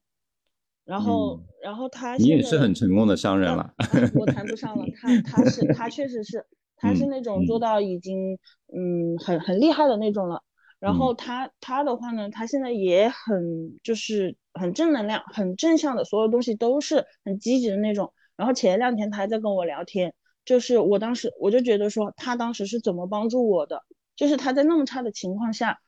[0.86, 3.74] 然后然后他你也是很成功的商人了。
[4.16, 6.46] 我谈不上了，他他是他确实是。
[6.76, 8.38] 他是那种做到已经
[8.76, 10.44] 嗯很很厉害的那种了，
[10.80, 18.12] 然后他他的话呢，他现在也很就是很正能量、很正向的，所有东西都是很积极的那种。
[18.36, 20.14] 然后前两天他还在跟我聊天，
[20.46, 23.84] 就是我当时我就觉得说他当时是怎么帮助我的，
[24.16, 25.80] 就是他在那么差的情况下，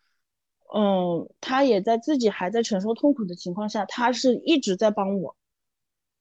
[0.73, 5.35] 嗯，他也在自己还在承受痛苦的情况下，他是一直在帮我。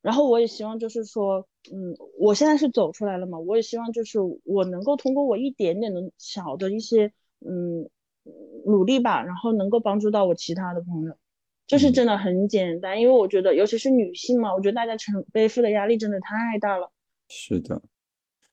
[0.02, 7.10] 然后我也希望就是说，嗯，我现在是走出来了嘛，我也希望就是我能够通过我一点点的小的一些，
[7.40, 7.88] 嗯，
[8.66, 11.16] 努力吧，然后能够帮助到我其他的朋友，
[11.66, 16.90] 就是真的很简单，因为我觉得尤其是女性嘛，我觉得大家承背负的压力真的太大了。
[17.28, 17.82] 是的，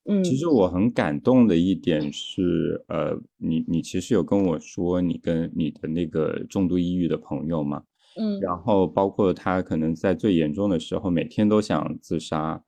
[0.05, 7.83] 嗯，其实我很感动的一点是，呃，你你其实有跟我说你跟你的那个重度抑郁的朋友嘛。
[8.17, 12.61] 嗯，然后包括他可能在最严重的时候，每天都想自杀，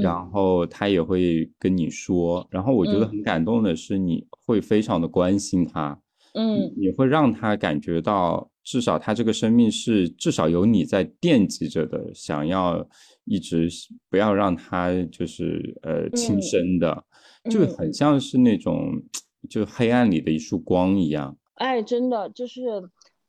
[0.00, 6.00] 然后他也会跟你说，然后我觉得很感动的是，你会非常的关心他，
[6.34, 12.88] 嗯，你会让他感觉到，至少他这个生命是至少有你在惦记着的，想要
[13.24, 13.68] 一直
[14.10, 17.04] 不要让他就是呃轻生的，
[17.50, 19.00] 就很像是那种
[19.48, 21.36] 就黑暗里的一束光一样。
[21.54, 22.62] 哎，真的就是。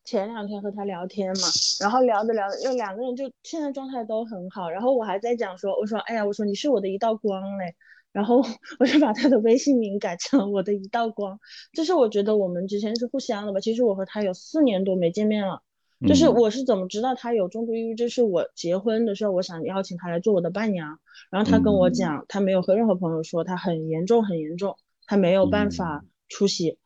[0.07, 1.47] 前两天和他聊天嘛，
[1.81, 4.69] 然后聊着聊着，又两个人就现在状态都很好。
[4.69, 7.73] 然后我还在讲说，我说，哎呀，我说你是我的一道光嘞。
[8.15, 8.41] 然后
[8.79, 11.37] 我就把他的微信名改成了我的一道光。
[11.73, 13.59] 就是我觉得我们之前是互相的吧。
[13.59, 15.61] 其实我和他有四年多没见面了。
[16.07, 17.95] 就是我是怎么知道他有重度抑郁？
[17.95, 20.97] 症是我结婚的时候，我想邀请他来做我的伴娘，
[21.29, 26.77] 然后他跟我讲，他没有和任何朋友说，他很严重很严重，他没有办法出席。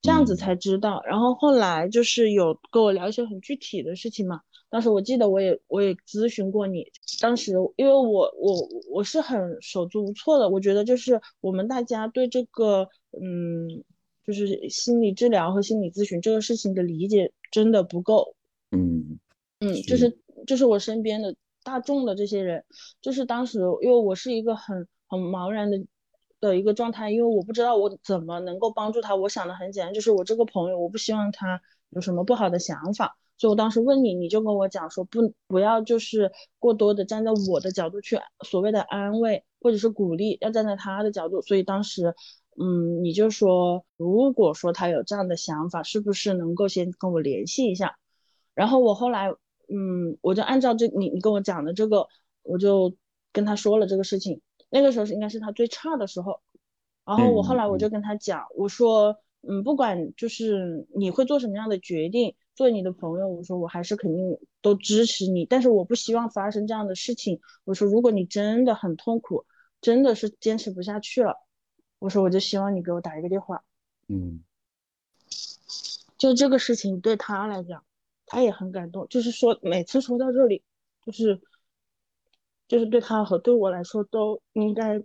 [0.00, 4.40] 这样子才知道，然后后来就是有跟我聊一些很具体的事情嘛。
[4.74, 6.84] 当时我记得我也我也咨询过你，
[7.20, 13.84] 当时因为我我我是很手足无措的，我觉得就是我们大家对这个嗯，
[14.26, 18.34] 就是心理治疗和心理咨询这个事情的理解真的不够。
[18.72, 19.20] 嗯
[19.60, 22.64] 嗯，就是就是我身边的大众的这些人，
[23.00, 25.80] 就是当时因为我是一个很很茫然的。
[26.40, 29.14] 的一个状态，因为我不知道我怎么能够帮助他。
[29.16, 41.42] 我想的很简单，就是我这个朋友，我不希望他有什么不好的想法，所以我当时问你，你就跟我讲说，不不要就是过多的站在我的角度去所谓的安慰或者是鼓励，要站在他的角度。
[41.42, 42.14] 所以当时，
[42.56, 47.96] 嗯，你就说，如果说他有这样的想法，是不是能够先跟我联系一下？
[48.54, 49.30] 然后我后来，
[49.68, 52.06] 嗯，我就按照这你你跟我讲的这个，
[52.42, 52.94] 我就
[53.32, 54.40] 跟他说了这个事情。
[54.70, 56.40] 那个时候是应该是他最差的时候，
[57.04, 67.40] 然后我后来我就跟他讲，我说，嗯，不管就是你会做什么样的决定，作为你的朋友，我说我还是肯定都支持你，但是我不希望发生这样的事情。
[67.64, 69.44] 我说如果你真的很痛苦，
[69.80, 71.36] 真的是坚持不下去了，
[71.98, 73.64] 我说我就希望你给我打一个电话。
[74.08, 74.42] 嗯，
[76.16, 77.84] 就这个事情对他来讲，
[78.26, 80.62] 他也很感动，就是说每次说到这里，
[81.04, 81.40] 就是。
[82.66, 84.98] 就是对他和对我来说都应该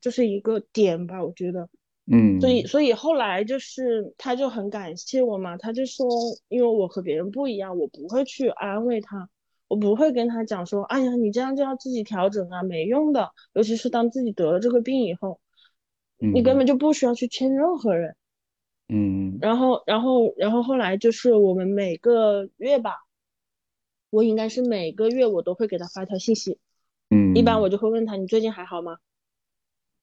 [0.00, 1.68] 就是一个点吧，我觉得，
[2.10, 6.06] 嗯，所以所以后来就是他就很感谢我嘛，他就说，
[6.48, 9.28] 因为我和别人不一样，我不会去安慰他，
[9.68, 15.40] 我不会跟他讲说，哎呀，你这样就要自己调整啊，没用的，尤其是当自己得了这个病以后，
[16.18, 18.16] 你根本就不需要去劝任何人，
[18.88, 22.96] 嗯，然后然后然后后来就是我们每个月吧，
[24.10, 26.58] 我应该是每个月我都会给他发条信息。
[27.10, 28.96] 嗯，一般我就会问他，你最近还好吗？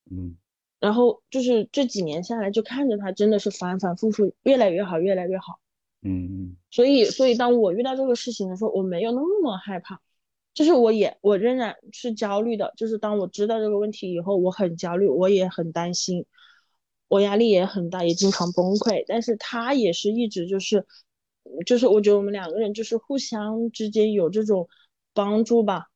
[0.09, 0.37] 嗯，
[0.79, 5.59] 然后就是这几年下来，就看着他真的是反反复复越来越好，越来越好。
[6.01, 9.99] 嗯，所以所以当我遇到这个事情的时候，我没有那么害怕，
[10.53, 16.25] 就是我也我仍然是焦虑的，就是当我知道这个问题以后，我很焦虑，我也很担心，
[17.09, 19.03] 我压力也很大，也经常崩溃。
[19.05, 20.85] 但是他也是一直就是
[21.65, 24.69] 就是我觉得我们两个人就是互相之间有这种
[25.13, 25.87] 帮助吧。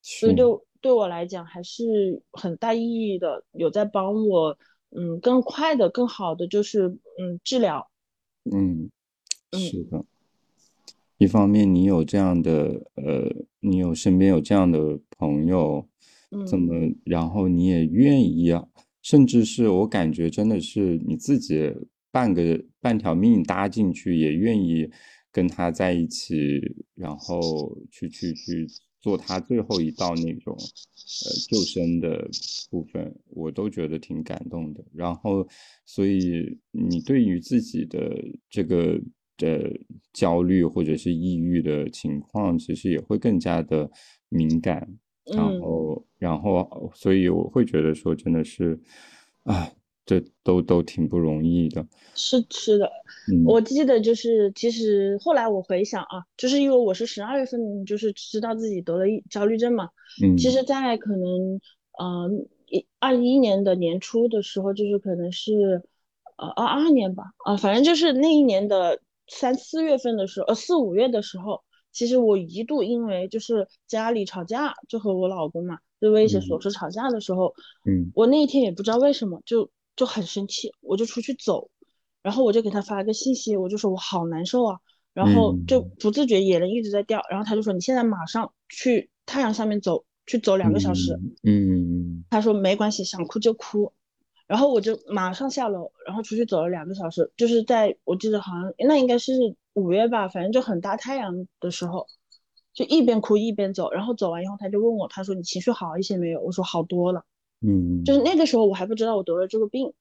[0.00, 0.44] 所以对
[0.84, 4.58] 对我来讲还是很大意义的，有在帮我，
[4.90, 7.90] 嗯，更快的、更好的就是嗯治疗。
[8.52, 8.90] 嗯，
[9.52, 10.04] 是的。
[11.16, 15.88] 一方面你有这样的呃，你有身边有这样的朋友，
[16.46, 18.68] 怎么，然后你也愿意啊，
[19.00, 21.74] 甚至是我感觉真的是你自己
[22.12, 24.90] 半个半条命搭进去，也愿意
[25.32, 26.60] 跟他在一起，
[26.94, 27.40] 然后
[27.90, 28.66] 去去去
[29.04, 32.26] 做他最后一道那种呃救生的
[32.70, 34.82] 部分，我都觉得挺感动的。
[34.94, 35.46] 然后，
[35.84, 38.98] 所以你对于自己的这个
[39.36, 39.78] 的
[40.14, 43.90] 焦虑或者是抑郁的情况，其实也会更加的
[44.30, 44.88] 敏感。
[45.26, 48.80] 然后，然后，所以我会觉得说，真的是，
[49.42, 49.70] 啊，
[50.06, 51.86] 这都都挺不容易的。
[52.14, 52.90] 是是的，
[53.46, 59.90] 我记得就是，其实后来我回想啊，就是因为我是十二月份就是知道自己得了焦虑症嘛。
[60.22, 60.36] 嗯。
[60.36, 61.60] 其实，在可能，
[61.98, 62.30] 呃，
[62.66, 65.82] 一二一年的年初的时候，就是可能是，
[66.36, 71.62] 呃，二二年吧，啊，反正就是那一年的三四月份的时候，呃，四五月的时候。
[71.94, 77.54] 其实我一度因为就是家里吵架，就和我老公嘛，就为一些琐事吵架的时候，
[77.86, 81.70] 嗯，我那一天也不知道为什么就就很生气，我就出去走，
[82.22, 84.78] 然后我就给他发了个信息，我就说我好难受啊，
[85.12, 93.92] 然后就不自觉眼泪一直在掉，然后他就说你现在马上去太阳下面走，去走两个小时，嗯，他说没关系，想哭就哭，
[94.46, 99.56] 然后我就马上下楼，然后出去走了两个小时，就是在我记得好像那应该是。
[99.76, 102.06] 五月吧，反正就很大太阳的时候，
[102.72, 106.40] 就一边哭一边走，然后走完以后，他就问我，他说你情绪好一些没有？
[106.40, 107.24] 我说好多了。
[107.66, 109.92] 嗯，就是那个时候我还不知道我得了这个病。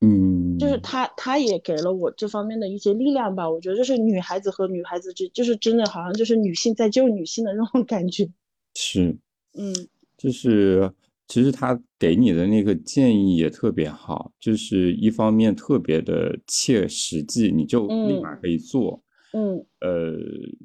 [0.00, 3.50] 嗯，就是他他也给了我这方面的一些力量吧。
[3.50, 8.28] 我觉得就是女孩子和女孩子之，就是真的好像就是女性在救女性的那种感觉。
[8.74, 9.16] 是，
[9.54, 9.74] 嗯，
[10.16, 10.92] 就是。
[11.32, 19.00] 其实他给你的那个建议也特别好，就是一方面特别的切实际，你就立马可以做。
[19.32, 20.16] 嗯，呃，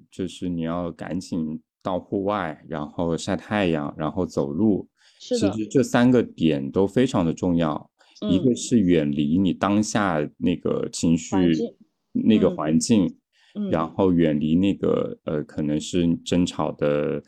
[0.09, 4.87] 就是你要赶紧到户外，然后晒太阳，然后走路。
[5.19, 5.51] 是的。
[5.51, 7.89] 其实这三个点都非常的重要。
[8.29, 11.35] 一个是远离你当下那个情绪、
[12.13, 13.13] 那个环境，
[13.69, 17.21] 然后远离那个呃可能是争吵的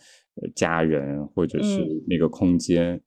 [0.55, 2.99] 家人或者是那个空间。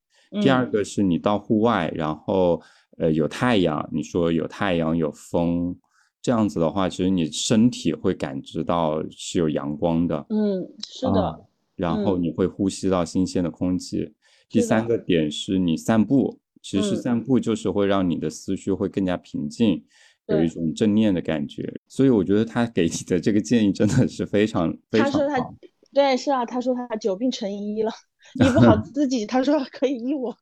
[0.43, 2.61] 第二个是你到户外，然后
[2.99, 5.75] 呃有太阳，你说有太阳有风，
[6.21, 14.13] 这样子的话，其实你身体会感知到是有阳光的，嗯，是的，然后你会呼吸到新鲜的空气。
[14.51, 19.83] 第三个点是你散步，其实散步就是会让你的思绪会更加平静，
[20.27, 21.73] 有一种正念的感觉。
[21.89, 25.55] 所以我觉得他给你的这个建议真的是非常非常好。
[25.93, 27.91] 对，是啊，他说他久病成医了。
[28.35, 30.37] 医不好自己，他说可以医我。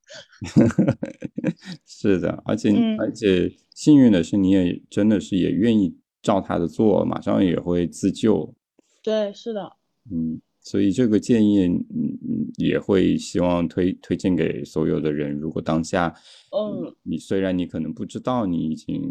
[1.87, 8.53] 是的，而且而且幸运的是，你也真的是也愿意照他的做，马上也会自救。
[9.03, 9.77] 对，是的。
[10.11, 12.19] 嗯，所以这个建议，嗯，
[12.59, 15.33] 也会希望推推荐给所有的人。
[15.33, 16.15] 如果当下，
[16.53, 19.03] 嗯，你虽然你可能不知道你已经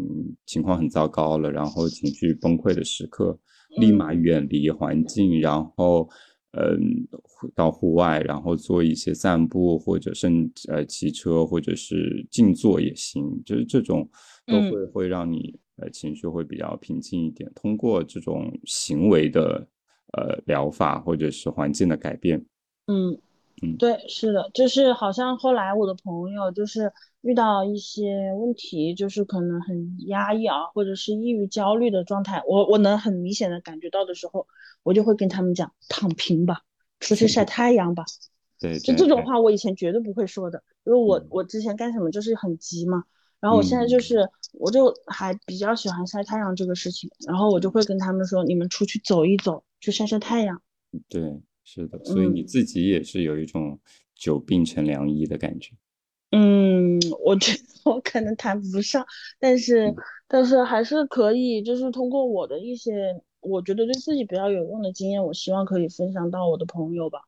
[0.46, 3.36] 情况很糟糕了，然后情绪崩溃的时刻，
[3.80, 6.08] 立马远离环境，然后。
[6.52, 7.06] 嗯，
[7.54, 14.08] 到户外，然后做一些散步，或者甚呃骑车，或者是静坐也行，就是这种
[14.46, 17.48] 都会会让你呃情绪会比较平静一点。
[17.54, 19.68] 通过这种行为的
[20.12, 22.44] 呃疗法，或者是环境的改变，
[22.86, 23.18] 嗯
[23.62, 26.92] 嗯，对，是的，就是好像后来我的朋友就是
[27.22, 34.46] 遇到一些问题，就是可能很压抑啊，或者是抑郁、焦虑的状态，我我能很明显的感觉到的时候。
[34.84, 36.62] 我就会跟他们讲躺平吧，
[37.00, 38.04] 出去晒太阳吧。
[38.58, 43.02] 对，就这种话，我以前绝对不会说的，因为我我之前干什么就是很急嘛。
[43.40, 47.10] 然后我现在就是，我就还比较喜欢晒太阳这个事情。
[47.26, 50.60] 然后我就会跟他们说，你们出去走一走，去晒晒太阳。
[51.08, 52.02] 对，是的。
[52.04, 53.78] 所以你自己也是有一种
[54.14, 55.72] 久病成良医的感觉。
[56.30, 59.04] 嗯， 我觉得我可能谈不上，
[59.38, 59.94] 但是
[60.26, 63.22] 但是还是可以，就是通过我的一些。
[63.40, 67.20] 我觉得对自己比较有用的经验，我希望可以分享到我的朋友吧。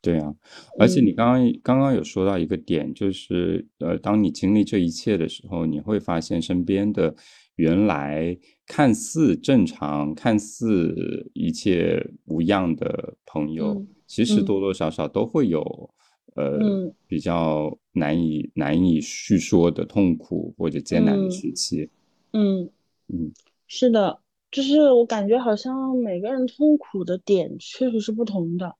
[0.00, 0.32] 对啊，
[0.78, 7.12] 而且你刚刚刚刚有说到一个点，就是呃，当你经历这一切的时候，你会发现身边的
[7.56, 8.38] 原来
[8.68, 15.90] 看似正常、看似一切无恙的朋友，其实多多少少都会有
[16.36, 21.90] 呃比较难以难以叙说的痛苦或者艰难的时期。
[22.32, 22.70] 嗯
[23.08, 23.32] 嗯，
[23.66, 24.20] 是的。
[24.50, 28.76] 就是我感觉好像每个人痛苦的点确实是不同的，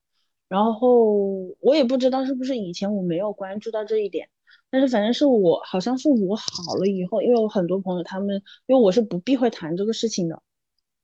[0.49, 4.31] 然后我也不知道是不是以前我没有关注到这一点，
[4.71, 10.43] 但是反正是我好像是我好了以后，因为我很多朋友他们，因为我是不避讳谈这个事情的，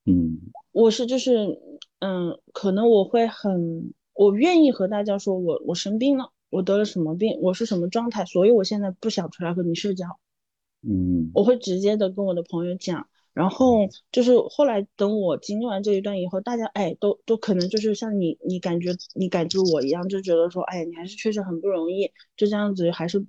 [0.04, 0.38] 嗯，
[0.72, 1.60] 我是就是
[2.00, 10.06] 嗯，可能我会很我愿意和大家说我我生病了，我得了什么病，我是什么状态，所以我现在不想出来和你社交。
[10.82, 23.24] 嗯，我会直接的跟我的朋友讲，然后就是后来等我经历完这一段以后，大家哎都都可能就是像你你感觉你感觉我一样，就觉得说哎你还是确实很不容易，就这样子还是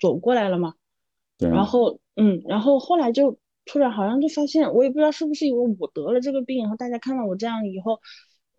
[0.00, 0.74] 走过来了嘛。
[1.38, 1.48] 对。
[1.48, 8.00] 然后嗯，然后后来就突然好像就发现，我也不知道是不是因为我得了这个病，然后大家看到我这样以后，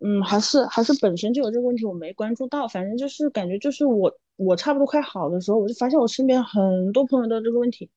[0.00, 7.90] 嗯，还是还是本身就有这个问题，我没关注到，反正就是感觉就是我我差不多快好的时候，我就发现我身边很多朋友都有这个问题。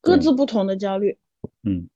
[0.00, 1.18] 各自不同的焦虑，
[1.64, 1.88] 嗯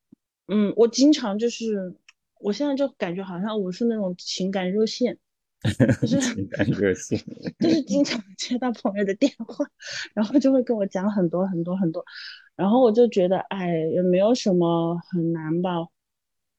[0.49, 1.95] 嗯，我经常就是，
[2.41, 5.22] 我现在就感觉好像我是那种情感热线，就是
[6.21, 7.19] 情感热线，
[7.61, 9.65] 就是经常接到朋友的电话，
[10.15, 12.05] 然后就会跟我讲很多很多很多，
[12.57, 15.71] 然后我就觉得，哎，也没有什么很难吧，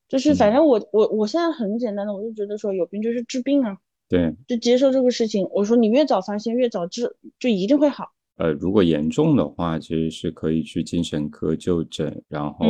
[0.08, 3.78] 就是反正我我我现在很简单的，我就觉得说有病就是治病啊，
[4.08, 8.14] 对，就接受这个事情，我说你越早发现越早治，就一定会好。
[8.38, 12.66] 呃，如果严重的话，其实是可以去精神科就诊，然后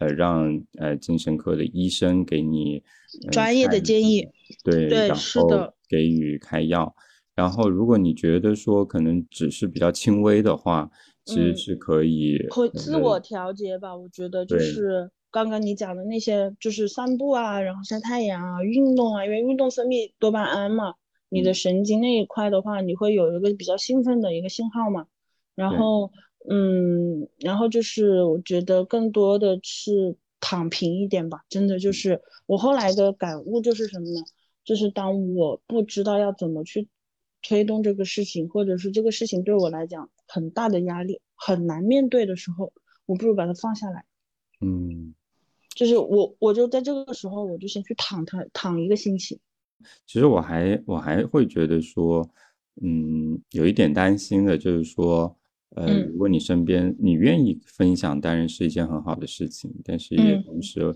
[0.00, 2.82] 呃让呃精神科的医生给你
[3.30, 4.28] 专业的建议，
[4.64, 6.92] 对，对，是的，给予开药。
[7.36, 10.90] 然后如果你觉得说可能只是比较轻微的话，
[11.24, 13.96] 其实是可以可自我调节吧。
[13.96, 20.94] 我觉得就是刚刚你讲的那些，就是散步啊，然后晒太阳啊，运动啊，因为运动分泌多巴胺嘛。
[21.32, 25.06] 你的神经那一块的话，你会有一个比较兴奋的一个信号嘛？
[25.54, 26.10] 然后，
[26.48, 31.44] 嗯，然后就是我觉得更多的是躺平一点吧。
[31.48, 34.20] 真的就是我后来的感悟就是什么呢？
[34.64, 36.88] 就是当我不知道要怎么去
[37.42, 42.72] 推动这个事情，或者是这个事情对我来讲很大的压力，很难面对的时候，
[43.06, 44.04] 我不如把它放下来。
[44.60, 45.14] 嗯，
[45.74, 49.40] 就是我我就在这个时候，我就先去躺它躺一个星期。
[50.06, 52.28] 其实我还我还会觉得说，
[52.82, 55.34] 嗯，有一点担心的，就是说，
[55.76, 60.94] 呃，如果你身边你愿意分享，当然是一件很好的事情，但是也同时，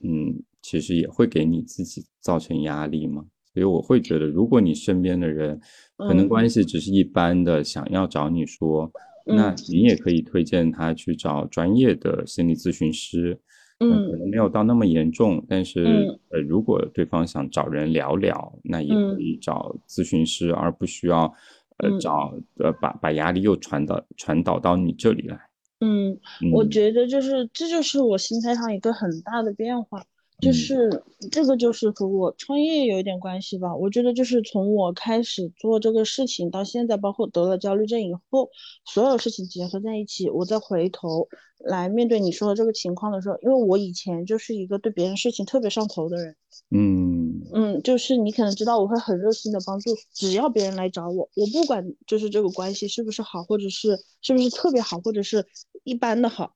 [0.00, 3.24] 嗯，其实也会给你自己造成压力嘛。
[3.52, 5.60] 所以我会觉得，如果你身边的人
[5.96, 8.90] 可能关系只是一般的，想要找你说，
[9.24, 13.40] 那你也可以推荐他去找专业的心理咨询师。
[13.80, 15.84] 嗯，可能没有到那么严重，但是
[16.30, 21.32] 呃，如果对方想找人聊聊，那也可以找咨询师，而不需要
[21.78, 25.40] 呃找呃把把压力又传导传导到你这里来。
[25.80, 26.18] 嗯，
[26.52, 30.02] 我觉得就是这就是我心态上一个很大的变化。
[30.40, 33.74] 就是这个，就是和我创业有一点关系吧。
[33.74, 38.48] 我觉得就是从我开始做这个事情到现在，包括得了焦虑症以后，
[38.84, 41.26] 所有事情结合在一起，我再回头
[41.58, 46.36] 来面对你说的这个情况的时候，因为我以前就是一个对别人事情特别上头的人。
[46.70, 55.44] 嗯嗯，就是你可能知道我会很热心的帮助，只要别人来找我，我不管就是这个关系是不是好，或者是是不是特别好，或者是
[55.82, 56.54] 一般的好。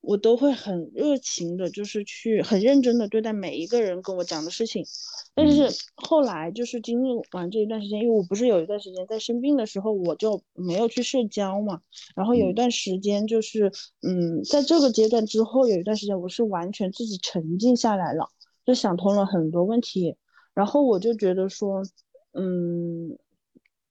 [0.00, 4.84] 我都会很热情的，就是去很认真的对待每一个人跟我讲的事情。
[5.34, 11.80] 但是后来就是经历完这一段时间，因为我不是有一段时间在生病的时候，我就没有去社交嘛。
[12.16, 13.70] 然后有一段时间就是，
[14.02, 18.28] 嗯，在这个阶段之后，有一段时间我是完全自己沉静下来了，
[18.64, 20.16] 就想通了很多问题。
[20.54, 21.82] 然后我就觉得说，
[22.32, 23.18] 嗯，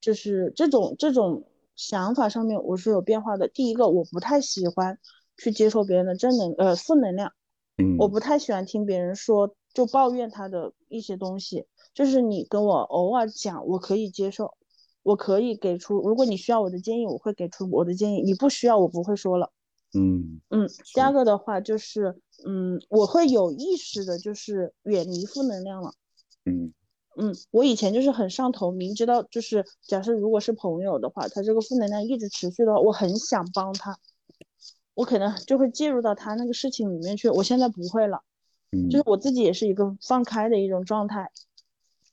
[0.00, 1.44] 就是这种这种
[1.76, 3.48] 想法上面我是有变化的。
[3.48, 4.98] 第一个，我不太喜欢。
[5.38, 7.32] 去接受别人的正能呃负能量，
[7.78, 11.64] 嗯，我不太喜欢听别人说就抱怨他的一些东西，
[11.94, 14.54] 就是你跟我偶尔讲，我可以接受，
[15.02, 19.50] 我可以给出，如果你需要我的建议，我会给出我的建议，你不需要我不会说了，
[19.94, 25.92] 嗯嗯，第二个的话就是嗯，我会有意识的，就是远离负能量了，
[26.44, 26.74] 嗯。
[27.20, 33.98] 嗯，我以前就是很上头，明知道就是假设如果是朋友的话，他这个负能量一直持续的话，我很想帮他。
[34.98, 38.20] 我可能就会介入到他那个事情里面去，我现在不会了，
[38.72, 38.90] 嗯。
[38.90, 41.30] 就是我自己也是一个放开的一种状态，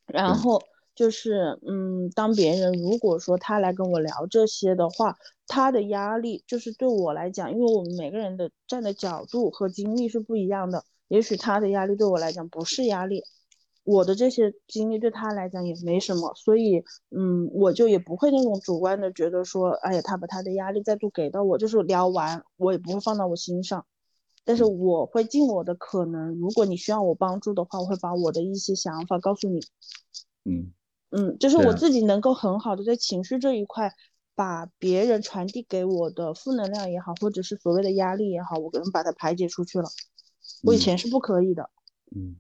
[0.05, 0.61] 然后
[0.93, 5.17] 就是嗯，当别人如果说他来跟我聊这些的话，
[5.47, 13.23] 他的压力就是对我来讲，因为我们每个人的站的角度和经历是不一样的，也许他的压力对我来讲不是压力。
[13.86, 23.86] 我的这些经历对他来讲也没什么，所以，嗯，我就也不会那种主观的觉得说，哎呀，他把他的压力再度给到我，就是聊完我也不会放到我心上，
[24.43, 29.61] 但是我会尽我的可能，如果你需要我帮助的话，我会把我的一些想法告诉你，
[30.43, 30.73] 嗯。
[31.11, 33.93] 嗯，就是我自己能够很好的在情绪这一块，
[34.33, 39.88] 把别人传递给我的负能量也好，或者是所谓的压力也好，我可能把它排解出去了，
[40.63, 41.69] 我以前是不可以的，
[42.13, 42.31] 嗯。
[42.31, 42.36] 嗯，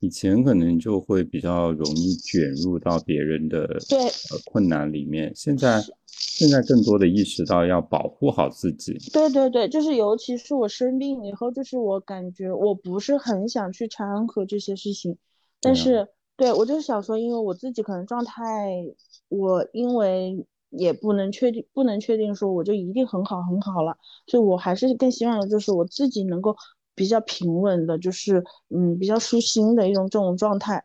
[0.00, 3.98] 以前可能就会比较容易卷入到别人的对。
[3.98, 8.98] 呃困难里面，现在现在更多的意识到要保护好自己。
[9.12, 15.16] 对对对，就是尤其是我生病以后，就是我感觉我不是很想去掺和这些事情，
[15.60, 18.84] 但是对我就是想说，因为我自己可能状态，
[19.28, 26.56] 我因为也不能确定，不能确定说我就一定很好很好了，所以我还是更希望的就是我自己能够
[26.96, 30.84] 比较平稳的，就是嗯比较舒心的一种这种状态。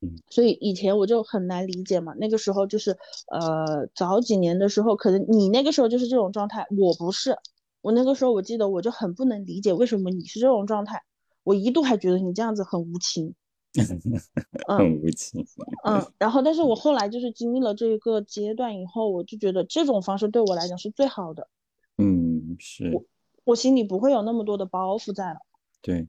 [0.00, 2.90] 嗯所以以前我就很难理解嘛，那个时候就是
[3.30, 7.36] 呃早几年的时候，可能你那个时候就是这种状态，我不是。
[7.82, 11.02] 我那个时候我记得我就很不能理解为什么你是这种状态，
[11.44, 13.34] 我一度还觉得你这样子很无情。
[14.68, 15.44] 嗯很无情。
[15.86, 21.48] 嗯，然后但是我后来就是经历了这一个阶段以后，我就觉得这种方式对我来讲是最好的，
[21.96, 22.90] 嗯，是。
[22.92, 23.04] 我
[23.56, 25.38] 心里不会有那么多的包袱在了。
[25.80, 26.06] 对，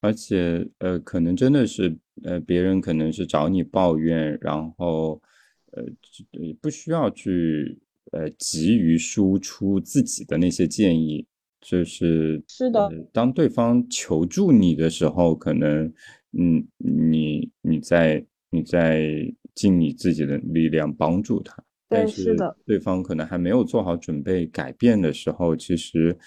[0.00, 5.22] 而且呃，可能真的是呃，别人可能是找你抱怨，然后
[5.72, 5.84] 呃，
[6.32, 7.78] 也不需要去
[8.10, 11.24] 呃急于输出自己的那些建议，
[11.60, 15.86] 就是是的呃，当对方求助你的时候，可能
[16.36, 21.62] 嗯，你你在你在尽你自己的力量帮助他。
[21.88, 26.18] 但是的对方可能还没有做好准备改变的时候，其实，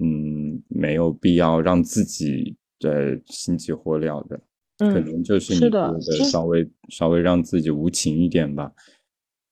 [0.00, 4.36] 嗯，没有必要让自己的心急火燎的，
[4.78, 8.72] 可嗯，能就是你是的说的就是稍微稍微让自己无情一点吧，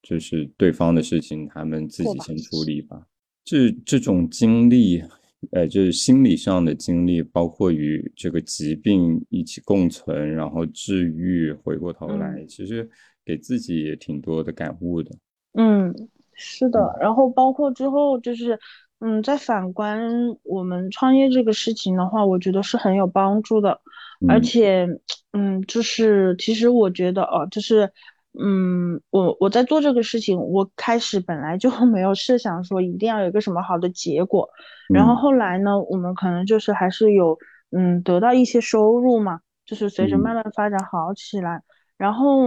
[0.02, 3.06] 就是对方的事情他们自己先处理吧。
[3.44, 5.02] 这这种经历，
[5.50, 12.88] 呃，就是心理上的经历，包括与这个疾病一起共存，然后治愈，回过头来，其实
[13.24, 15.10] 给自己也挺多的感悟的。
[15.54, 15.92] 嗯，
[16.34, 18.58] 是的，然后包括之后就是，
[19.04, 20.00] 嗯，再反观
[20.44, 23.80] 我们创业这个事情的话，我觉得是很有帮助的，
[24.28, 24.42] 而嗯。
[24.42, 24.86] 且，
[25.32, 27.90] 嗯，就是其实我觉得哦，就是，
[28.38, 34.48] 嗯，我我在做这个事情，我开始本来就没有设想说一定要有一个什么好的结果，
[34.92, 35.16] 然后嗯。
[35.16, 37.36] 后来呢，我们可能就是还是有，
[37.72, 40.20] 嗯，得到一些收入嘛，就是随着嗯。
[40.20, 41.62] 慢慢发展好起来。
[42.02, 42.42] 然后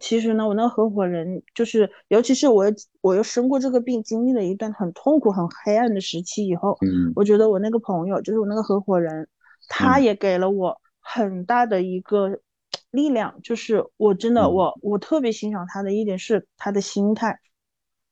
[0.00, 7.12] 其实呢，我那个合伙人就是，尤其是我又我又生过这个病，经历了一段很痛苦、很黑暗的时期以后，嗯。
[7.16, 9.26] 我觉得我那个朋友，就是我那个合伙人，
[9.66, 10.04] 他嗯。
[10.04, 12.38] 也给了我很大的一个
[12.92, 14.54] 力量，就是我真的嗯。
[14.54, 17.40] 我我特别欣赏他的一点是他的心态，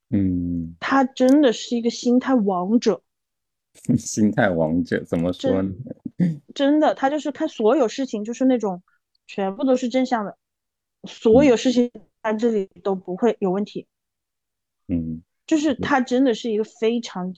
[0.09, 3.01] 嗯，他真的是一个心态王者，
[3.97, 5.71] 心态王者怎么说呢？
[6.53, 8.83] 真的，他就是看所有事情就是那种
[9.27, 10.35] 全部都是正向的，
[11.07, 11.91] 所嗯有事情
[12.21, 13.87] 在这里都不会有问题。
[14.87, 17.33] 嗯就是他真的是一个非常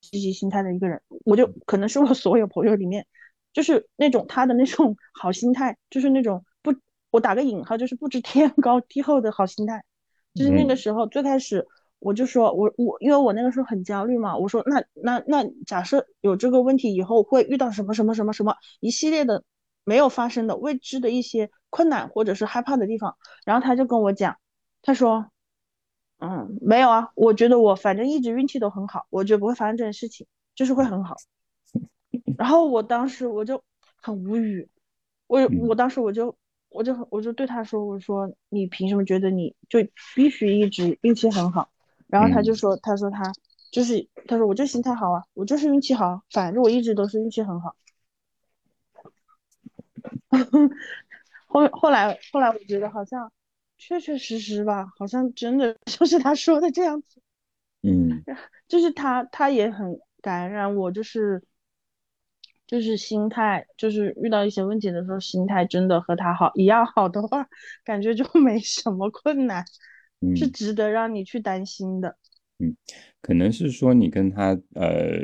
[0.00, 3.06] 积极心态的一个人，我就可能是我所有朋友里面，
[3.52, 6.74] 就是那种他的那种好心态，就是那种不，
[7.10, 9.84] 我打个引号，就是不知天高地厚的好心态。
[10.34, 11.66] 就是那个嗯时候最开始，
[11.98, 19.42] 我就说我我因为我那个时候很焦虑嘛，我说那那那假设有这个问题以后会遇到什么什么什么什么一系列的
[19.84, 24.36] 没有发生的未知的一些困难或者是害怕的地方，然后他就跟我讲，
[24.82, 25.26] 他说。
[26.22, 31.16] 嗯，没有啊，我觉得我反正一直运气都很好，我觉得不会发生这件事情，就是会很好。
[32.36, 33.64] 然后我当时我就
[34.02, 34.68] 很无语，
[35.28, 36.36] 我我嗯当时我就
[36.68, 39.78] 我就我就对他说，我说你凭什么觉得你就
[40.14, 41.70] 必须一直运气很好？
[42.06, 43.32] 然后他就嗯说，他说他
[43.72, 47.74] 就是他说我就心态好啊，我就是运气好，反正我一直都是运气很好。
[51.50, 53.30] 后后来后来我觉得好像
[53.78, 57.20] 确确实实吧，好像真的 就是他说的这样子，
[57.82, 58.24] 嗯
[58.68, 61.42] 就是他他也很感染我，就是
[62.66, 67.46] 就是心态，就是遇到一些问题的时候，心态真的和他好一样好的话，
[67.84, 69.64] 感觉就 没什么困难，
[70.34, 72.16] 是嗯值得让你去担心的。
[72.58, 72.76] 嗯，
[73.22, 75.18] 可能是说你跟他呃，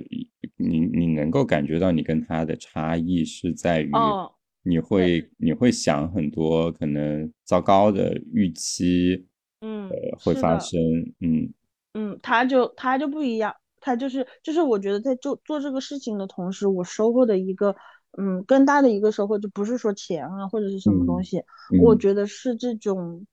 [0.57, 4.36] 你你能够感觉到你跟他的差异是在于哦，
[4.67, 9.27] 你，会你会想很多可能糟糕的预期，
[9.61, 10.35] 嗯，呃，会。
[10.35, 10.79] 发生，
[11.21, 11.53] 嗯
[11.95, 17.75] 嗯，他就他就不一样，他就是就是我觉得在做做这个事情的同时，我收获的一个
[18.19, 21.43] 嗯更大的一个收获，就不是说钱啊或者是什么东嗯西，
[21.83, 23.27] 我嗯觉得是这种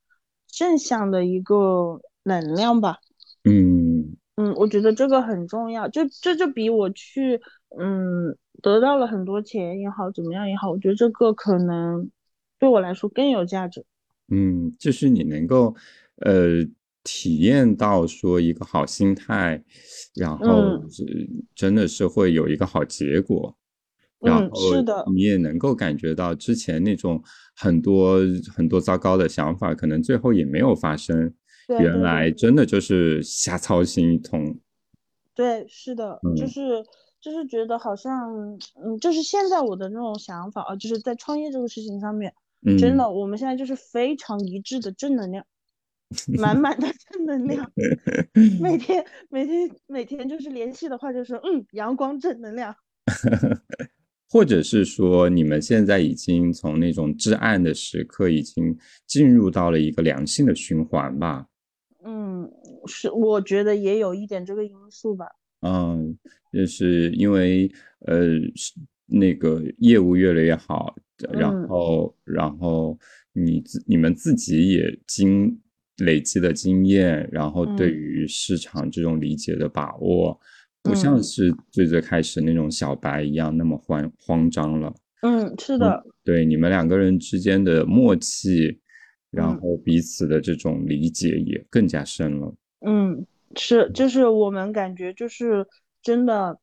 [0.48, 2.98] 正向的一个能量吧。
[3.44, 7.40] 嗯嗯，我觉得这个很重要，就这就比我去
[7.78, 12.10] 嗯得到了很多钱也好，怎么样也好，我觉得这个可能
[12.60, 13.84] 对我来说更有价值。
[14.30, 15.76] 嗯，就是你能够
[16.18, 16.66] 呃
[17.04, 19.64] 体验到说一个好心态，
[20.16, 20.90] 然后嗯。
[20.90, 23.56] 是真的是会有一个好结果。
[24.20, 27.22] 然后是的，你也能够感觉到之前那种
[27.58, 28.20] 很多
[28.56, 31.34] 很多糟糕的想法，可能最后也没有发生。
[31.68, 34.58] 原来真的就是瞎操心一通。
[35.36, 36.82] 对，是的，就是
[37.24, 42.34] 就是觉得好像，嗯，就是现在我的那种想法啊，就是在创业这个事情上面，
[42.78, 45.46] 真的，我们现在就是非常一致的正能量，
[46.38, 47.72] 满满的正能量，
[48.60, 52.76] 每 天每天每天就是联系的话，就是嗯，阳光正能量。
[54.30, 61.46] 或者是说，你们现在已经从那种至暗的时刻，已经进入到了一个良性的循环吧？
[62.04, 62.52] 嗯，
[62.86, 65.28] 是，我觉得也有一点这个因素吧。
[65.64, 66.18] 嗯，
[66.52, 67.72] 就是因为
[68.06, 68.28] 呃，
[69.08, 70.96] 那个业务越来越好，
[71.32, 72.98] 然后然后
[73.34, 75.60] 你自你们自己也经
[75.98, 80.40] 累积的经验，然后对于市场这种理解的把握。
[80.86, 84.94] 不像是最最开始那种小白一样那么慌慌张了。
[85.22, 86.04] 嗯，是的。
[86.26, 88.82] 对，你们两个人之间的默契，
[89.32, 92.54] 然后彼此的这种理解也更加深了。
[92.86, 93.26] 嗯，
[93.56, 95.68] 是，就是我们感觉就是
[96.02, 96.58] 真的，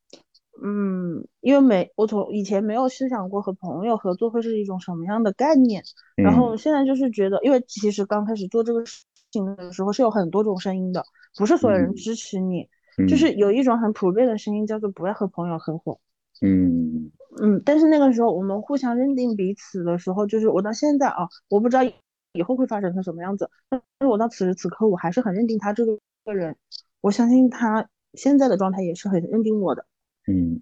[0.62, 5.82] 嗯，因为没我从以前没有思想过和朋友合作会是一种什么样的概念，
[6.16, 11.05] 然后现在就是觉得，因为其实刚开始做这个事情的时候是有很多种声音的，
[11.36, 12.68] 不是所有人支持你。
[13.09, 15.99] 就是有一种很普遍的声音，叫做不要和朋友合伙。
[16.43, 17.11] 嗯
[17.41, 21.82] 嗯，但是那个时候我们互相认定彼此的时候，就是我到现在啊，我不知道
[22.32, 26.56] 以后会发展成什么样子，但是我到此时此刻，我还是很认定他这个个人，
[27.00, 29.86] 我相信他现在的状态也是很认定我的。
[30.26, 30.60] 嗯，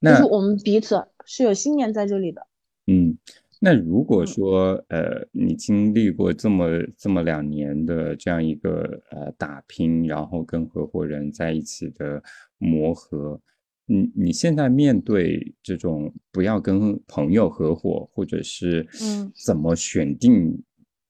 [0.00, 2.46] 就是我们彼此是有信念在这里的。
[2.86, 3.16] 嗯。
[3.60, 6.66] 那如果说，呃，你经历过这么
[6.98, 12.22] 这么两年的这样一个呃打拼，然后跟合伙人在一起的
[12.58, 13.40] 磨合，
[13.86, 20.62] 你你现在面对这种不要跟朋友合伙，或者是嗯怎么选定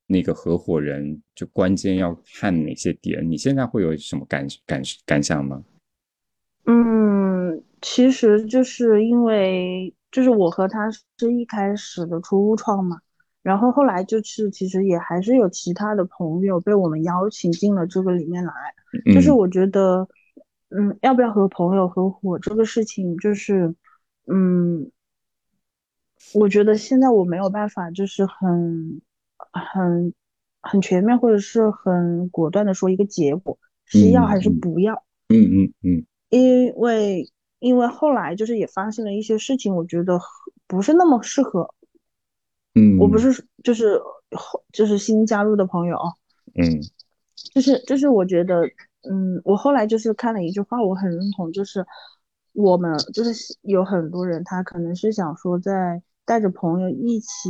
[0.07, 3.29] 那个合伙人，就关键要看哪些点？
[3.31, 5.63] 你现在会有什么感感感想吗？
[6.67, 9.95] 嗯，其实就是因为。
[10.15, 13.01] 就是我和他是一开始的初创嘛，
[13.43, 18.53] 然后后来就是其实也还是有其他的朋友被我们邀请进了这个里面来。
[19.13, 20.09] 就是我觉得，
[20.69, 23.75] 嗯，要不要和朋友合伙这个事情，就是，
[24.29, 24.89] 嗯，
[26.33, 29.01] 我觉得现在我没有办法，就是很、
[29.55, 30.13] 很、
[30.61, 34.95] 很全面或者是很果断的说一个结果是要还是不要。
[35.29, 37.31] 嗯嗯嗯，因为。
[37.61, 40.21] 因为后来就是也发生了一些事情，我觉得
[40.67, 41.75] 不是那么适合。
[42.75, 43.99] 嗯，我不是就是
[44.71, 46.13] 就是新加入的朋友啊。
[46.57, 46.79] 嗯，
[47.55, 48.67] 就是就是我觉得，
[49.11, 51.83] 嗯，我后来就是看了一句话，我很认同，就是
[52.53, 53.33] 我们就是
[53.63, 57.49] 有很多人他可能是想说，在带着朋友一起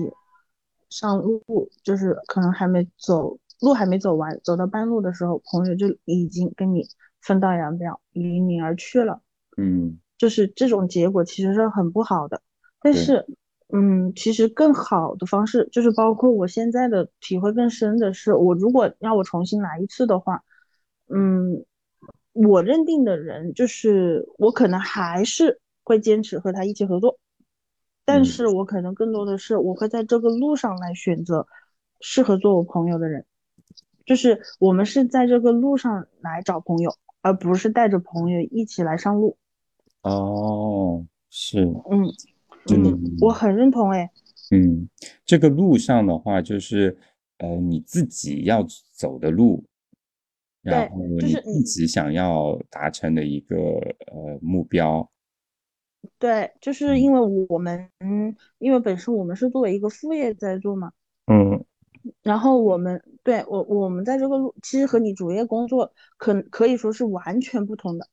[0.95, 1.42] 上路，
[1.82, 6.86] 就是可能还没走路还没走完，走到半路的时候，朋友就已经跟你
[7.20, 9.20] 分道扬镳，离你而去了。
[9.57, 12.40] 嗯，就是这种结果其实是很不好的，
[12.80, 13.26] 但是，
[13.72, 20.45] 嗯，其实更好的方式就是包括我现在的体会更深的是，我如果让我重新来一次的话，
[21.09, 21.64] 嗯，
[22.32, 27.18] 我认定的人就是我可能还是会坚持和他一起合作，
[28.05, 31.47] 但是我可能更多的是我会在这个路上来选择
[32.01, 33.25] 适合做我朋友的人，
[34.05, 39.37] 就是我们是在这个路上来找朋友，而不是带着朋友一起来上路。
[40.03, 42.05] 哦，是，嗯
[42.71, 44.11] 嗯，我很认同哎，
[44.51, 44.89] 嗯，
[45.25, 46.99] 这个路上的话，就是
[47.39, 49.65] 呃你自己要走的路，
[50.61, 55.11] 然后你自己想要达成的一个呃目标，
[56.19, 57.91] 对，就是因为我们，
[58.59, 60.93] 因为本身我们是作为一个副业在做嘛，
[61.27, 61.65] 嗯，
[62.23, 68.09] 然后我们对我我们在这个路，其实和你主业工作可可以说是完全不同的，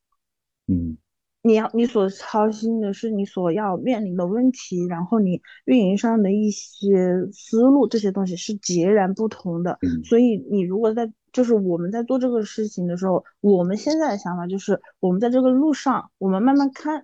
[0.67, 0.97] 嗯。
[1.43, 9.79] 你要你所操心的是你所要面临的问题，然后你运营上的一些思路，这些东西是截然不同的。
[10.03, 17.01] 所以你如果在就是我们在做这个事情的时候，我们现在的想法就是我们在这个路上，我们慢慢看，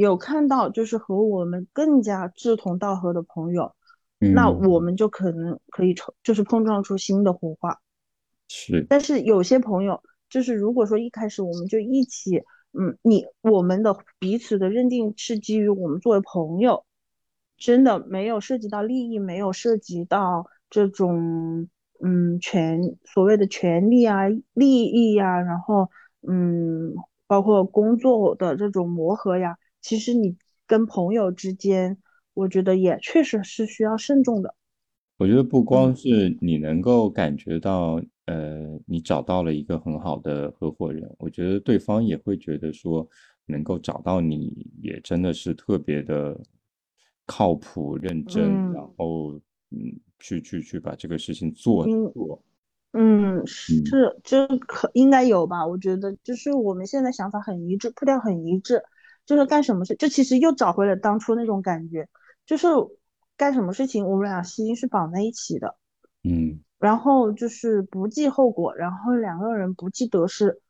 [0.00, 3.74] 有看到就是和我们更加志同道合的朋友，
[4.18, 7.78] 那我们就可能可以成就是碰撞出新的火花。
[8.48, 12.42] 是，但是有些朋友就是如果说一开始我们就一起。
[12.72, 16.84] 嗯，你我们的彼此的认定是基于我们作为朋友，
[17.58, 21.68] 真的没有涉及到利益，没有涉及到这种
[22.00, 25.90] 嗯权所谓的权利啊、利益呀，然后
[26.28, 26.94] 嗯
[27.26, 31.98] 包括工作的这种磨合呀，其实你跟朋友之间，
[32.34, 34.54] 我觉得也确实是需要慎重的。
[35.18, 43.06] 我觉得不光是你能够感觉到，呃，你找到了一个很好的合伙人，我觉得对方也会觉得说，
[43.44, 46.40] 能够找到你也真的是特别的
[47.26, 49.34] 靠谱、认真，然后
[49.70, 52.42] 嗯，去去去把这个事情做做。
[52.92, 53.82] 嗯，是，
[54.24, 55.66] 就可应该有吧？
[55.66, 58.82] 我觉得就是我们现在想法很一致，步调很一致，
[59.36, 62.08] 就是干什么事，就其实又找回了当初那种感觉，
[62.44, 62.66] 就是。
[63.36, 65.74] 干什么事情，我们俩心是绑在一起的，
[66.24, 70.60] 嗯，然后就是不计后果，然后两个人不计得失，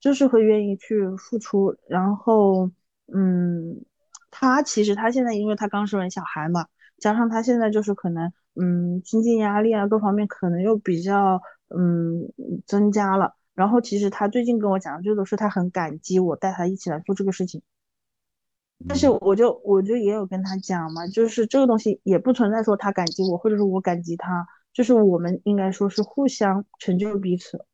[0.00, 1.76] 就是会愿意去付出。
[1.88, 2.68] 然后，
[3.14, 3.80] 嗯，
[4.28, 6.66] 他其实他现在因为他刚生完小孩嘛，
[6.98, 12.28] 加上他现在就是可能，嗯，经济压力啊各方面可能又比较，嗯，
[12.66, 13.36] 增加了。
[13.54, 17.62] 然后其实他最近跟我讲，的最多是他很感激我带他一起来做这个事情。
[18.86, 27.64] 但是我就我就也有跟他讲嘛，就是这个东西也不存在说他感激我，或者是我感激他，就是我们应该说是互相成就彼此，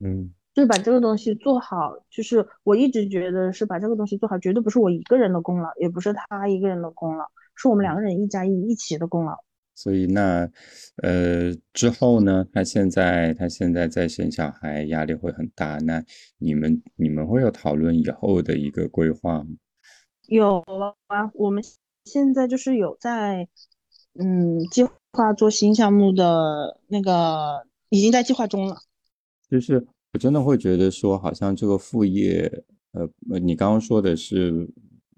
[0.00, 7.24] 嗯，就是把这个东西做好，就是我一直觉得是把这个东西做好，绝对不是我一个人的功劳，也不是他一个人的功劳，
[7.56, 9.34] 是我们两个人一加一一起的功劳。
[9.74, 10.46] 所以那
[11.02, 16.04] 呃之后呢，他现在他现在在生小孩，压力会很大，那
[16.36, 19.46] 你们你们会有讨论以后的一个规划吗？
[20.30, 21.60] 有了啊，我们
[22.04, 23.48] 现在就是有在，
[24.14, 28.76] 嗯，计划做新项目的那个，已经在计划中了。
[29.50, 32.48] 就是我真的会觉得说，好像这个副业，
[32.92, 33.10] 呃，
[33.40, 34.70] 你刚刚说的是，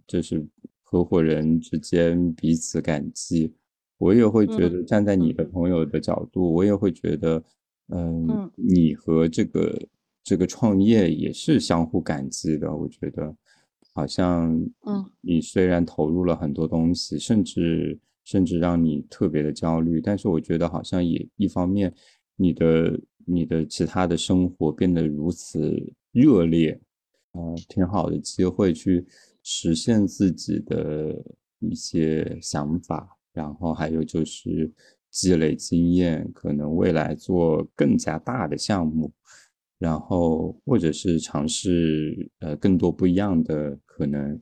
[0.07, 0.43] 就是
[0.83, 3.55] 合伙人之间彼此感激，
[3.99, 7.45] 我也会觉得站在你的朋友的角度，我也会觉得，
[7.89, 9.79] 嗯，你和这个
[10.25, 13.37] 这个创业也是相互感激的，我觉得。
[13.95, 14.53] 好像，
[14.87, 21.93] 嗯，你虽然投入了很多东西，甚至甚至让你特别的焦虑，但是我觉得好像也一方面，
[22.37, 25.61] 你的你的其他的生活变得如此
[26.13, 26.81] 热烈，
[27.33, 29.05] 啊，挺好的机会去
[29.43, 31.23] 实现自己的
[31.59, 34.73] 一些想法，然后还有就是
[35.11, 39.13] 积累经验，可能未来做更加大的项目。
[39.83, 44.41] 然后，或者是尝试呃更多不一样的可能。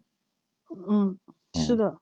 [0.86, 1.18] 嗯，
[1.54, 1.98] 是的。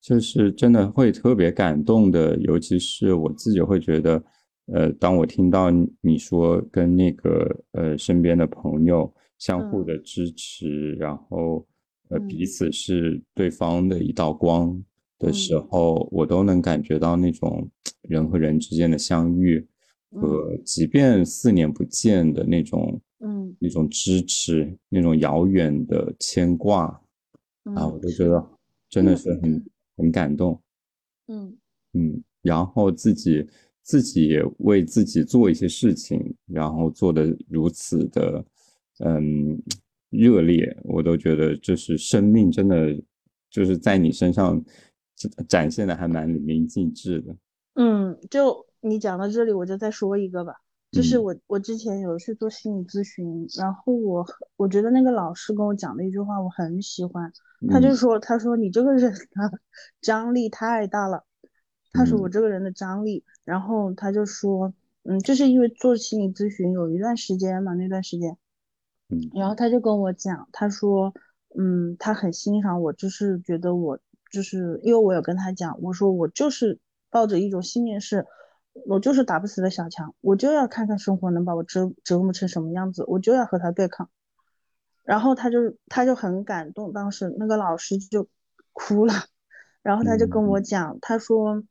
[0.00, 4.24] 就是真的会特别感动的，尤其是我自己会觉得，
[4.66, 11.66] 呃，当我听到你说跟那个呃身边的朋友相互的支持，然后
[12.08, 14.82] 呃彼此是对方的一道光。
[15.18, 17.68] 的时候，我都能感觉到那种
[18.02, 19.66] 人和人之间的相遇，
[20.12, 20.56] 和。
[20.64, 26.86] 即便四年不见的那种，嗯，那种支持，那种遥远的牵挂，
[27.74, 28.26] 啊，我都觉。
[28.28, 28.44] 得
[28.90, 29.64] 真的是很
[29.96, 30.60] 很感动，
[31.26, 31.56] 嗯。
[31.94, 33.46] 嗯，然后自己
[33.82, 38.44] 自己也为自己做一些事情，然后做的如此的，
[39.00, 39.60] 嗯，
[40.10, 42.94] 热烈，我都觉得就是生命真的
[43.50, 44.62] 就是在你身上。
[45.48, 47.36] 展现的还蛮淋漓尽致的。
[47.74, 50.54] 嗯，就你讲到这里，我就再说一个吧。
[50.90, 57.30] 就是我我之前有去做心理咨询，然后我我觉得那个老师跟我讲的一句话我很喜欢，
[57.68, 59.52] 他就说他说你这个人啊
[60.00, 61.24] 张力太大了，
[61.92, 68.38] 他说我这个人的张力，然后他就说嗯，就是因为做心理咨询有一段时间嘛，那段时间，
[69.10, 71.12] 嗯，然后他就跟我讲，他说
[71.58, 74.00] 嗯，他很欣赏我，就是觉得我。
[74.30, 76.78] 就是因为我有跟他讲，我说我就是
[77.10, 78.26] 抱着一种信念，是
[78.86, 84.08] 我就是打不死的小强，我就要看看生活能把我折折磨成什么样子，我就要和他对抗。
[85.04, 88.28] 然后他就他就很感动，当时那个老师就
[88.74, 89.14] 哭了，
[89.82, 91.62] 然后他就跟我讲，他说，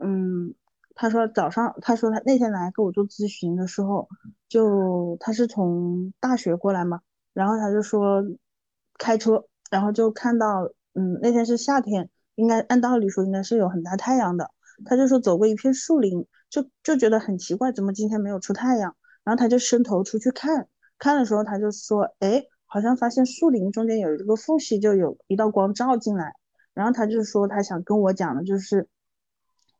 [0.00, 0.54] 嗯，
[0.94, 4.08] 他说早上，他说他那天来给我做咨询的时候，
[4.48, 7.02] 就他是从大学过来嘛，
[7.34, 8.24] 然后他就说
[8.98, 10.70] 开车，然后就看到。
[10.98, 14.50] 嗯，那天是夏天，应该按道理说应该是有很大太阳的。
[14.86, 18.96] 他就说走过一片树林，就就觉得很奇怪，怎么今天没有出太阳？
[19.22, 20.68] 然后他就伸头出去看，
[20.98, 26.32] 看的时候他就说，哎，好像发现树林中间有一个缝隙，就有一道光照进来。
[26.72, 28.88] 然后他就说他想跟我讲的就是，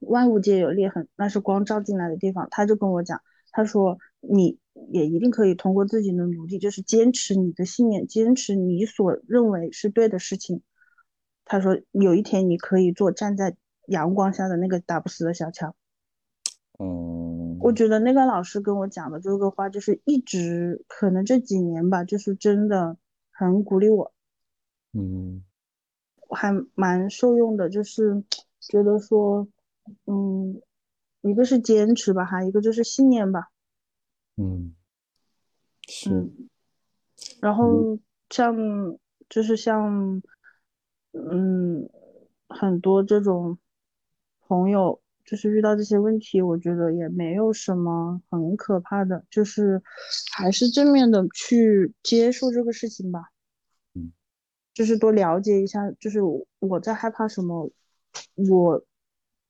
[0.00, 2.48] 万物皆有裂痕，那是光照进来的地方。
[2.50, 3.20] 他就跟我讲，
[3.52, 4.58] 他说你
[4.90, 10.62] 也一定可以通过自己的努力，就是坚持你的信念，坚持你所认为是对的事情。
[11.46, 13.56] 他说：“有一天你可以做站在
[13.86, 15.74] 阳光下的那个打不死的小强。”
[16.78, 22.98] 嗯，我觉得那个老师跟我讲的这个话，就是一直可能这几年吧，就是真的
[23.30, 24.12] 很鼓励我，
[24.92, 25.42] 嗯。
[26.28, 28.24] 我还蛮受用的，就是
[28.58, 29.46] 觉得说，
[30.06, 30.60] 嗯，
[31.20, 33.52] 一个是坚持吧，还有一个就是信念吧，
[34.36, 34.74] 嗯，
[35.86, 36.48] 是，嗯，
[37.40, 37.98] 然嗯后
[38.28, 38.56] 像
[39.28, 40.20] 就是像，
[41.30, 41.88] 嗯，
[42.48, 43.58] 很多这种
[44.46, 49.82] 朋友，就是遇到这些问题，我觉得也没有什么很可怕的，就是
[50.32, 53.20] 还是正面的去接受这个事情吧。
[53.94, 54.12] 嗯
[54.74, 57.70] 就是多了解一下，就是我我在害怕什么，
[58.34, 58.84] 我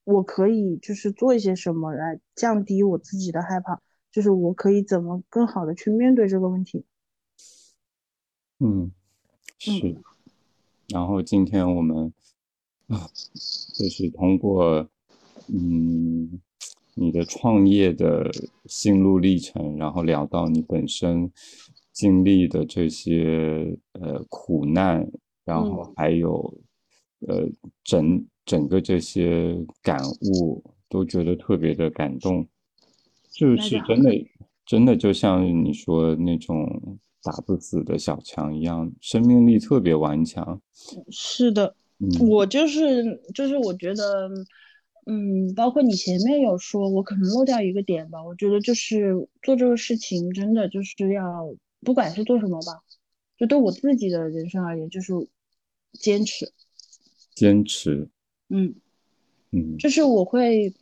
[0.05, 6.85] 我可以就是做一些什么来降低我自己的害怕，就是我可以怎么更好的去面对这个问题。
[8.59, 8.91] 嗯嗯
[9.59, 9.97] 是。
[10.89, 12.13] 然后今天我们
[12.87, 13.07] 啊，
[13.73, 14.87] 就是通过
[15.47, 16.39] 嗯
[16.95, 18.31] 你的创业的
[18.65, 21.31] 心路历程，然后聊到你本身
[21.91, 25.07] 经历的这些呃苦难，
[25.45, 26.57] 然后嗯，还有
[27.27, 27.47] 呃
[27.83, 32.47] 整整个这些感悟，都觉得特别的感动。
[33.29, 33.55] 就。
[33.57, 34.11] 是真的，
[34.65, 36.97] 真的就像你说那种
[37.27, 40.61] 打不死的小强一样，生命力特别顽强。
[41.09, 44.29] 是的，嗯我就是就是我觉得，
[45.05, 48.23] 嗯，包括你前面有说，我可能漏掉一个点吧。
[48.23, 52.81] 我觉得就是做这个事情，真的就是要，不管是做什么吧，
[53.37, 55.13] 就对我自己的人生而言，就是
[55.91, 56.53] 坚持。
[57.35, 58.09] 坚持，
[58.49, 58.73] 嗯，
[59.51, 60.73] 嗯就是我会，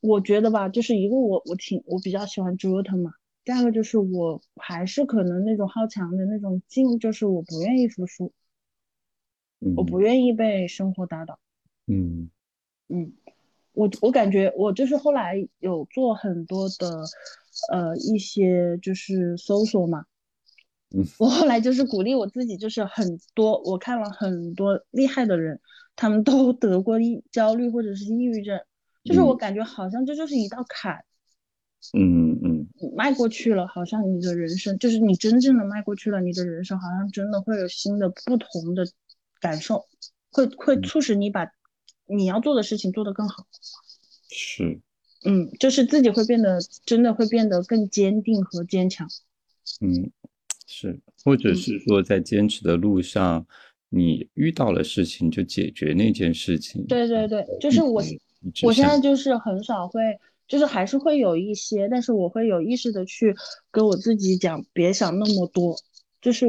[0.00, 3.12] 我觉得吧，就是一个我我挺我比较喜欢折腾嘛，
[3.44, 8.32] 第二个就是我还是可能那种好强的那种劲，就是我不愿意服输，
[9.76, 11.38] 我嗯不愿意被生活打倒。
[11.86, 12.30] 嗯
[12.88, 13.12] 嗯。
[13.72, 17.04] 我我感觉我就是后来有做很多的
[17.72, 20.04] 呃一些就是搜索嘛，
[20.90, 25.60] 嗯我后来就是鼓励我自己，就是很多我看了很多厉害的人，
[25.94, 28.60] 他们都 得过抑焦虑或者是抑郁症，
[29.04, 31.04] 就是我嗯感觉好像这就是一道坎，
[31.92, 32.66] 嗯嗯。
[32.80, 38.86] 你迈过去了，好像你的人生就是你真正的迈过去了，你的人生好像真的会有新的不同的
[39.40, 39.86] 感受，
[40.30, 41.50] 会会嗯，促使你把
[42.06, 43.46] 你要做的事情做得更好。
[44.30, 44.80] 是，
[45.24, 49.08] 嗯，就是自己会变得真的会变得更坚定和坚强。
[49.80, 50.10] 嗯
[50.66, 53.46] 是，或者嗯，是说在坚持的路上，
[53.88, 58.02] 你遇到了事情就解决那件事情，对对对，就是我
[58.62, 60.00] 我现，在就是很少会，
[60.50, 63.36] 就是还是会有一些，但是我会有意识的去
[63.70, 65.76] 跟我自己讲，别想那么多，
[66.20, 66.46] 就是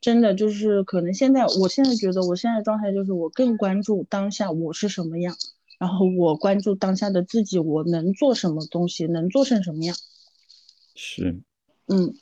[0.00, 5.34] 真的就是可能现在我现在觉得我现在状态就是我更关注当下我是什么样，
[5.80, 9.96] 然后我关注当下的自己，我能做什么东西，能做成什么样。
[10.94, 11.42] 是，
[11.88, 12.14] 嗯。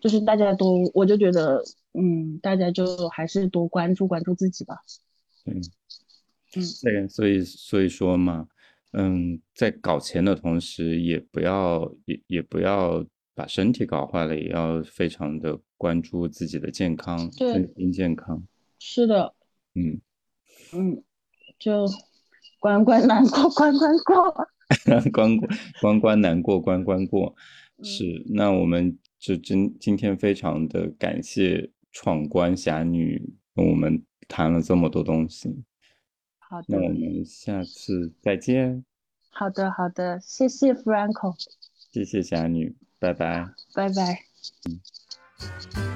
[0.00, 1.60] 就是大家都，我就觉得，
[1.92, 4.76] 嗯，大家就还是多关注关注自己吧。
[5.44, 5.54] 对。
[5.54, 5.62] 嗯，
[6.82, 8.48] 对，所以所以说嘛，
[8.92, 13.04] 嗯，在搞钱的同时，也不要也也不要
[13.34, 18.42] 把身体搞坏了，也要非常的关注自己的健康，对，身心健康。
[18.78, 19.34] 是的，
[19.74, 20.00] 嗯，
[20.72, 21.02] 嗯，
[21.58, 21.86] 就
[22.58, 24.46] 关关难过关 关过。
[25.12, 25.48] 关过
[25.80, 27.34] 关关难过关关过，
[27.78, 28.22] 嗯，是。
[28.28, 35.64] 那我们就今今天非常的感谢闯关侠女跟我们谈了这么多东西，
[36.48, 38.82] 好的那我，们下次再见，
[39.28, 41.34] 好的，好的，谢谢 Franco，
[41.92, 43.50] 谢谢侠女，拜拜。
[43.74, 45.87] 拜拜。